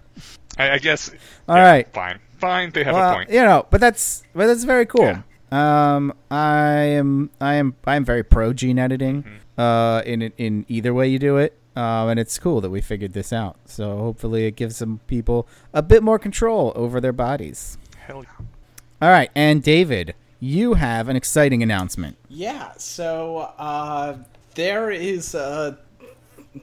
[0.58, 1.10] I, I guess.
[1.48, 1.92] All yeah, right.
[1.92, 2.20] Fine.
[2.38, 2.70] Fine.
[2.70, 3.30] They have well, a point.
[3.30, 5.22] you know, but that's but that's very cool.
[5.50, 9.22] Um, I am I am I am very pro gene editing.
[9.22, 9.60] Mm-hmm.
[9.60, 11.58] Uh, in in either way you do it.
[11.74, 13.56] Um, and it's cool that we figured this out.
[13.64, 17.78] So hopefully it gives some people a bit more control over their bodies.
[17.96, 18.46] Hell yeah.
[19.00, 22.16] All right, and David, you have an exciting announcement.
[22.28, 24.18] Yeah, so uh,
[24.54, 25.78] there is a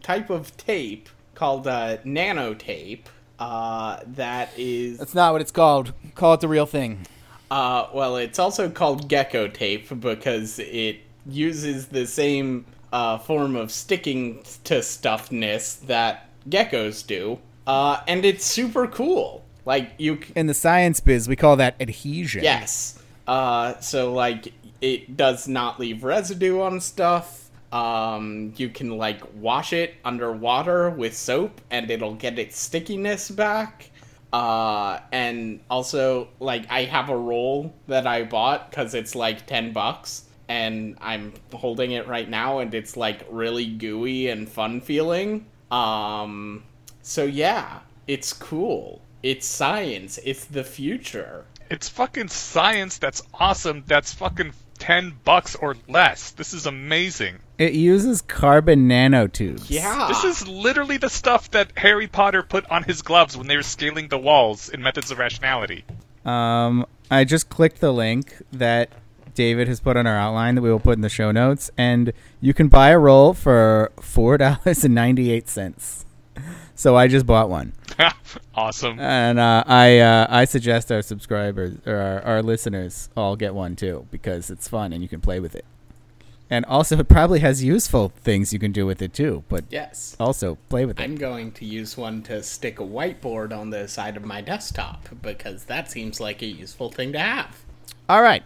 [0.01, 3.05] type of tape called uh, nanotape
[3.39, 5.93] uh, that is That's not what it's called.
[6.15, 7.07] Call it the real thing.
[7.49, 13.71] Uh, well, it's also called gecko tape because it uses the same uh, form of
[13.71, 19.43] sticking to stuffness that geckos do, uh, and it's super cool.
[19.65, 22.43] Like you, c- In the science biz, we call that adhesion.
[22.43, 23.01] yes.
[23.27, 27.49] Uh, so like it does not leave residue on stuff.
[27.71, 33.91] Um, you can like wash it underwater with soap, and it'll get its stickiness back.
[34.33, 39.73] Uh, and also like I have a roll that I bought because it's like ten
[39.73, 45.45] bucks, and I'm holding it right now, and it's like really gooey and fun feeling.
[45.71, 46.63] Um,
[47.03, 49.01] so yeah, it's cool.
[49.21, 50.19] It's science.
[50.25, 51.45] It's the future.
[51.69, 52.97] It's fucking science.
[52.97, 53.83] That's awesome.
[53.85, 56.31] That's fucking ten bucks or less.
[56.31, 57.35] This is amazing.
[57.59, 59.69] It uses carbon nanotubes.
[59.69, 60.07] Yeah.
[60.07, 63.63] This is literally the stuff that Harry Potter put on his gloves when they were
[63.63, 65.83] scaling the walls in Methods of Rationality.
[66.25, 68.89] Um, I just clicked the link that
[69.33, 72.11] David has put on our outline that we will put in the show notes, and
[72.41, 76.05] you can buy a roll for four dollars and ninety eight cents.
[76.75, 77.73] So I just bought one,
[78.55, 78.99] awesome.
[78.99, 83.75] and uh, I uh, I suggest our subscribers or our, our listeners all get one
[83.75, 85.65] too because it's fun and you can play with it.
[86.51, 89.43] And also, it probably has useful things you can do with it too.
[89.49, 90.15] But Yes.
[90.19, 91.03] also play with it.
[91.03, 95.09] I'm going to use one to stick a whiteboard on the side of my desktop
[95.21, 97.55] because that seems like a useful thing to have.
[98.07, 98.41] All right.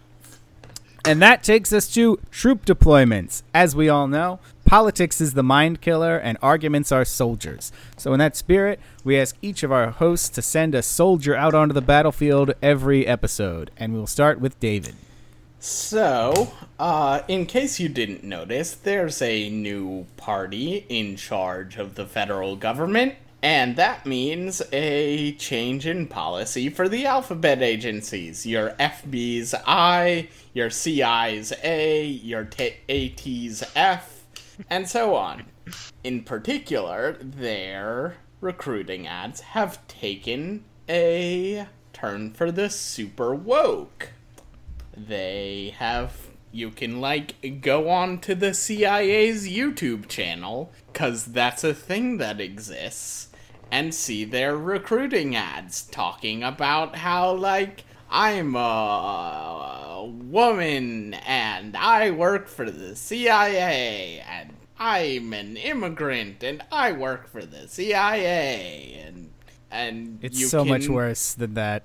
[1.06, 3.44] And that takes us to troop deployments.
[3.54, 7.74] As we all know, politics is the mind killer and arguments are soldiers.
[7.98, 11.54] So, in that spirit, we ask each of our hosts to send a soldier out
[11.54, 13.70] onto the battlefield every episode.
[13.76, 14.96] And we'll start with David.
[15.60, 22.06] So, uh, in case you didn't notice, there's a new party in charge of the
[22.06, 28.46] federal government, and that means a change in policy for the alphabet agencies.
[28.46, 34.24] Your FB's I, your CI's A, your t- AT's F,
[34.70, 35.44] and so on.
[36.06, 44.12] In particular, their recruiting ads have taken a turn for the super woke
[44.96, 51.74] they have you can like go on to the CIA's YouTube channel cuz that's a
[51.74, 53.30] thing that exists
[53.74, 62.48] and see their recruiting ads talking about how like I'm a woman and I work
[62.48, 69.32] for the CIA and I'm an immigrant and I work for the CIA and
[69.72, 71.84] and It's you so much worse than that.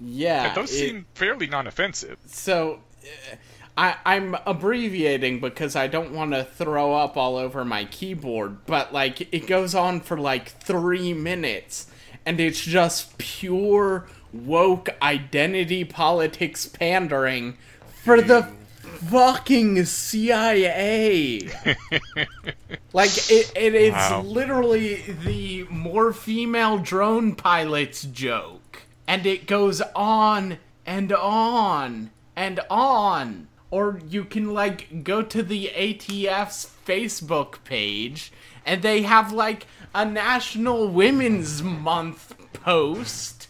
[0.00, 2.18] Yeah, But those it- seem fairly non-offensive.
[2.26, 3.36] so uh,
[3.78, 8.92] I, I'm abbreviating because I don't want to throw up all over my keyboard, but
[8.92, 11.86] like it goes on for like three minutes,
[12.26, 17.56] and it's just pure woke identity politics pandering
[18.02, 18.48] for the
[18.82, 21.48] fucking CIA.
[22.92, 24.22] like it, it is Wow.
[24.22, 33.46] literally the more female drone pilots joke, and it goes on and on and on.
[33.70, 38.32] Or you can like go to the ATF's Facebook page
[38.64, 43.48] and they have like a National Women's Month post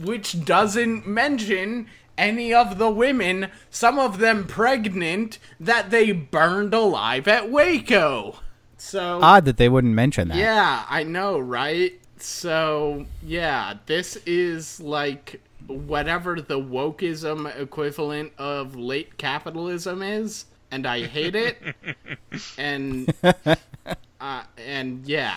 [0.00, 7.28] which doesn't mention any of the women, some of them pregnant, that they burned alive
[7.28, 8.36] at Waco.
[8.76, 10.38] So Odd that they wouldn't mention that.
[10.38, 11.98] yeah, I know, right?
[12.18, 15.40] So, yeah, this is like
[15.70, 21.56] whatever the wokeism equivalent of late capitalism is, and I hate it.
[22.58, 23.12] and
[24.20, 25.36] uh, and yeah.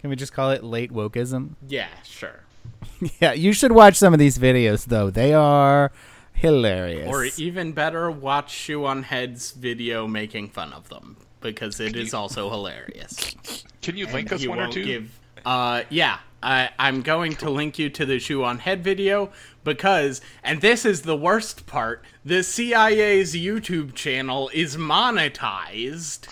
[0.00, 1.50] Can we just call it late wokeism?
[1.66, 2.40] Yeah, sure.
[3.20, 5.10] yeah, you should watch some of these videos though.
[5.10, 5.90] They are
[6.32, 7.08] hilarious.
[7.08, 12.14] Or even better, watch Shoe on Head's video making fun of them because it is
[12.14, 13.34] also hilarious.
[13.82, 14.84] Can you link And us he one or won't two?
[14.84, 19.30] give- uh, yeah, I, I'm going to link you to the Shoe on Head video
[19.62, 26.28] because, and this is the worst part, the CIA's YouTube channel is monetized.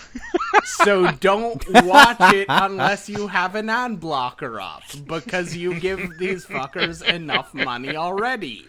[0.65, 6.45] so don't watch it unless you have an ad blocker up because you give these
[6.45, 8.67] fuckers enough money already.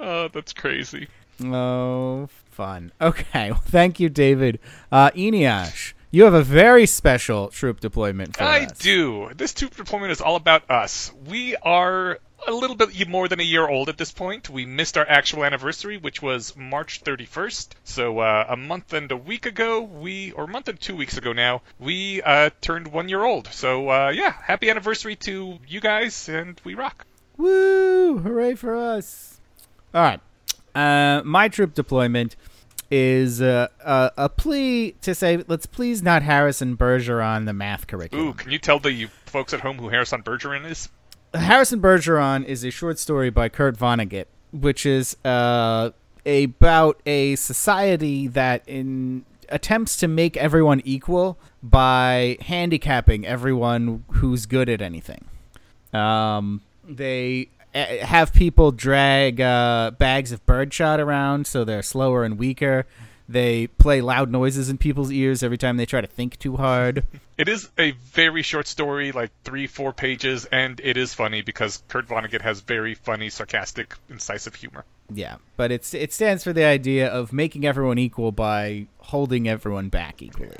[0.00, 1.08] Oh, that's crazy.
[1.44, 2.92] Oh, fun.
[3.00, 4.58] Okay, well, thank you, David.
[4.90, 8.78] Uh, Eneasz, you have a very special troop deployment for I us.
[8.78, 9.30] do.
[9.36, 11.12] This troop deployment is all about us.
[11.26, 14.48] We are a little bit more than a year old at this point.
[14.48, 17.68] We missed our actual anniversary, which was March 31st.
[17.84, 21.16] So uh, a month and a week ago, we, or a month and two weeks
[21.16, 23.48] ago now, we uh, turned one year old.
[23.48, 27.06] So uh, yeah, happy anniversary to you guys, and we rock.
[27.36, 28.18] Woo!
[28.18, 29.40] Hooray for us!
[29.92, 30.20] All right.
[30.74, 32.36] Uh, my troop deployment
[32.90, 38.28] is uh, a, a plea to say, let's please not Harrison Bergeron the math curriculum.
[38.28, 40.88] Ooh, can you tell the you folks at home who Harrison Bergeron is?
[41.34, 45.90] Harrison Bergeron is a short story by Kurt Vonnegut, which is uh,
[46.24, 54.68] about a society that in attempts to make everyone equal by handicapping everyone who's good
[54.68, 55.24] at anything.
[55.92, 62.38] Um, they uh, have people drag uh, bags of birdshot around so they're slower and
[62.38, 62.86] weaker.
[63.28, 67.04] They play loud noises in people's ears every time they try to think too hard.
[67.38, 71.82] It is a very short story, like three, four pages, and it is funny because
[71.86, 74.86] Kurt Vonnegut has very funny, sarcastic, incisive humor.
[75.12, 79.90] Yeah, but it's it stands for the idea of making everyone equal by holding everyone
[79.90, 80.56] back equally.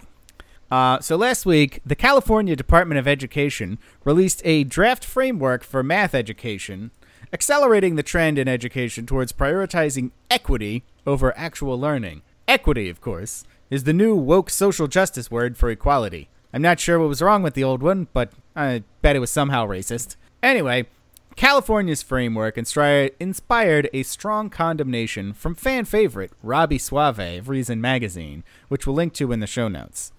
[0.70, 6.14] Uh, so last week, the California Department of Education released a draft framework for math
[6.14, 6.90] education,
[7.32, 12.22] accelerating the trend in education towards prioritizing equity over actual learning.
[12.48, 16.28] Equity, of course, is the new woke social justice word for equality.
[16.52, 19.30] I'm not sure what was wrong with the old one, but I bet it was
[19.30, 20.16] somehow racist.
[20.42, 20.86] Anyway,
[21.34, 28.86] California's framework inspired a strong condemnation from fan favorite Robby Soave of Reason Magazine, which
[28.86, 30.12] we'll link to in the show notes.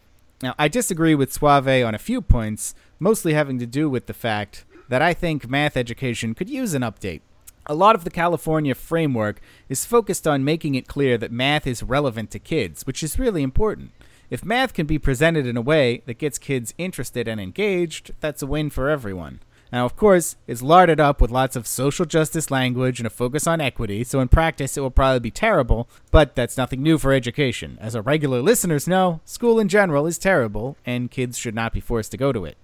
[0.43, 4.14] Now, I disagree with Suave on a few points, mostly having to do with the
[4.14, 7.21] fact that I think math education could use an update.
[7.65, 11.83] A lot of the California framework is focused on making it clear that math is
[11.83, 13.91] relevant to kids, which is really important.
[14.29, 18.41] If math can be presented in a way that gets kids interested and engaged, that's
[18.41, 19.41] a win for everyone.
[19.71, 23.47] Now, of course, it's larded up with lots of social justice language and a focus
[23.47, 27.11] on equity, so in practice it will probably be terrible, but that's nothing new for
[27.11, 27.77] education.
[27.81, 31.81] As our regular listeners know, school in general is terrible, and kids should not be
[31.81, 32.57] forced to go to it.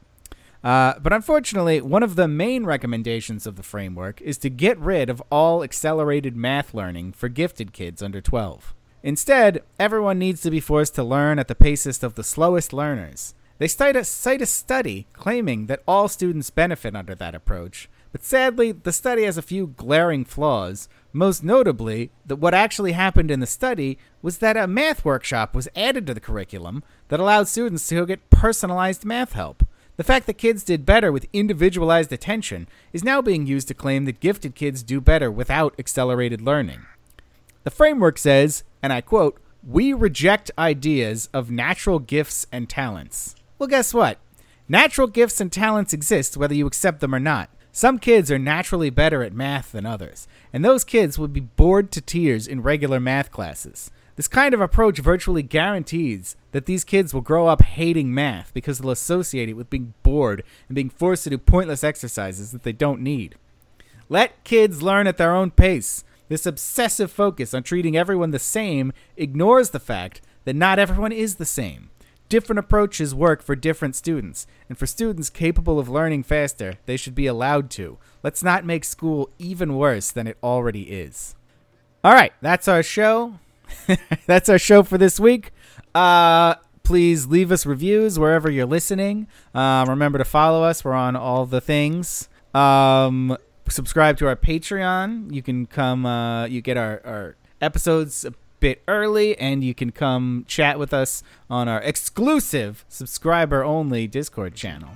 [0.64, 5.10] Uh, but unfortunately, one of the main recommendations of the framework is to get rid
[5.10, 8.74] of all accelerated math learning for gifted kids under 12.
[9.04, 13.34] Instead, everyone needs to be forced to learn at the paces of the slowest learners.
[13.58, 18.24] They cite a, cite a study claiming that all students benefit under that approach, but
[18.24, 20.88] sadly, the study has a few glaring flaws.
[21.12, 25.68] Most notably, that what actually happened in the study was that a math workshop was
[25.76, 29.64] added to the curriculum that allowed students to get personalized math help.
[29.96, 34.06] The fact that kids did better with individualized attention is now being used to claim
[34.06, 36.86] that gifted kids do better without accelerated learning.
[37.64, 43.36] The framework says, and I quote, We reject ideas of natural gifts and talents.
[43.60, 44.18] Well, guess what?
[44.68, 47.50] Natural gifts and talents exist whether you accept them or not.
[47.72, 51.92] Some kids are naturally better at math than others, and those kids would be bored
[51.92, 53.92] to tears in regular math classes.
[54.16, 58.80] This kind of approach virtually guarantees that these kids will grow up hating math because
[58.80, 62.72] they'll associate it with being bored and being forced to do pointless exercises that they
[62.72, 63.36] don't need.
[64.08, 66.04] Let kids learn at their own pace.
[66.30, 71.36] This obsessive focus on treating everyone the same ignores the fact that not everyone is
[71.36, 71.90] the same.
[72.30, 77.14] Different approaches work for different students, and for students capable of learning faster, they should
[77.14, 77.98] be allowed to.
[78.24, 81.36] Let's not make school even worse than it already is.
[82.04, 83.40] All right, that's our show.
[84.26, 85.53] that's our show for this week.
[85.96, 89.28] Uh, please leave us reviews wherever you're listening.
[89.54, 90.84] Um, remember to follow us.
[90.84, 92.30] We're on all the things.
[92.54, 93.38] Um,
[93.68, 95.34] subscribe to our Patreon.
[95.34, 96.06] You can come.
[96.06, 100.94] Uh, you get our, our episodes a bit early, and you can come chat with
[100.94, 104.92] us on our exclusive subscriber-only Discord channel.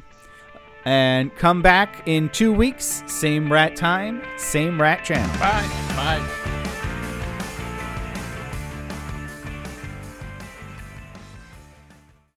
[0.85, 5.37] And come back in two weeks, same rat time, same rat channel.
[5.37, 5.67] Bye.
[5.95, 6.46] Bye.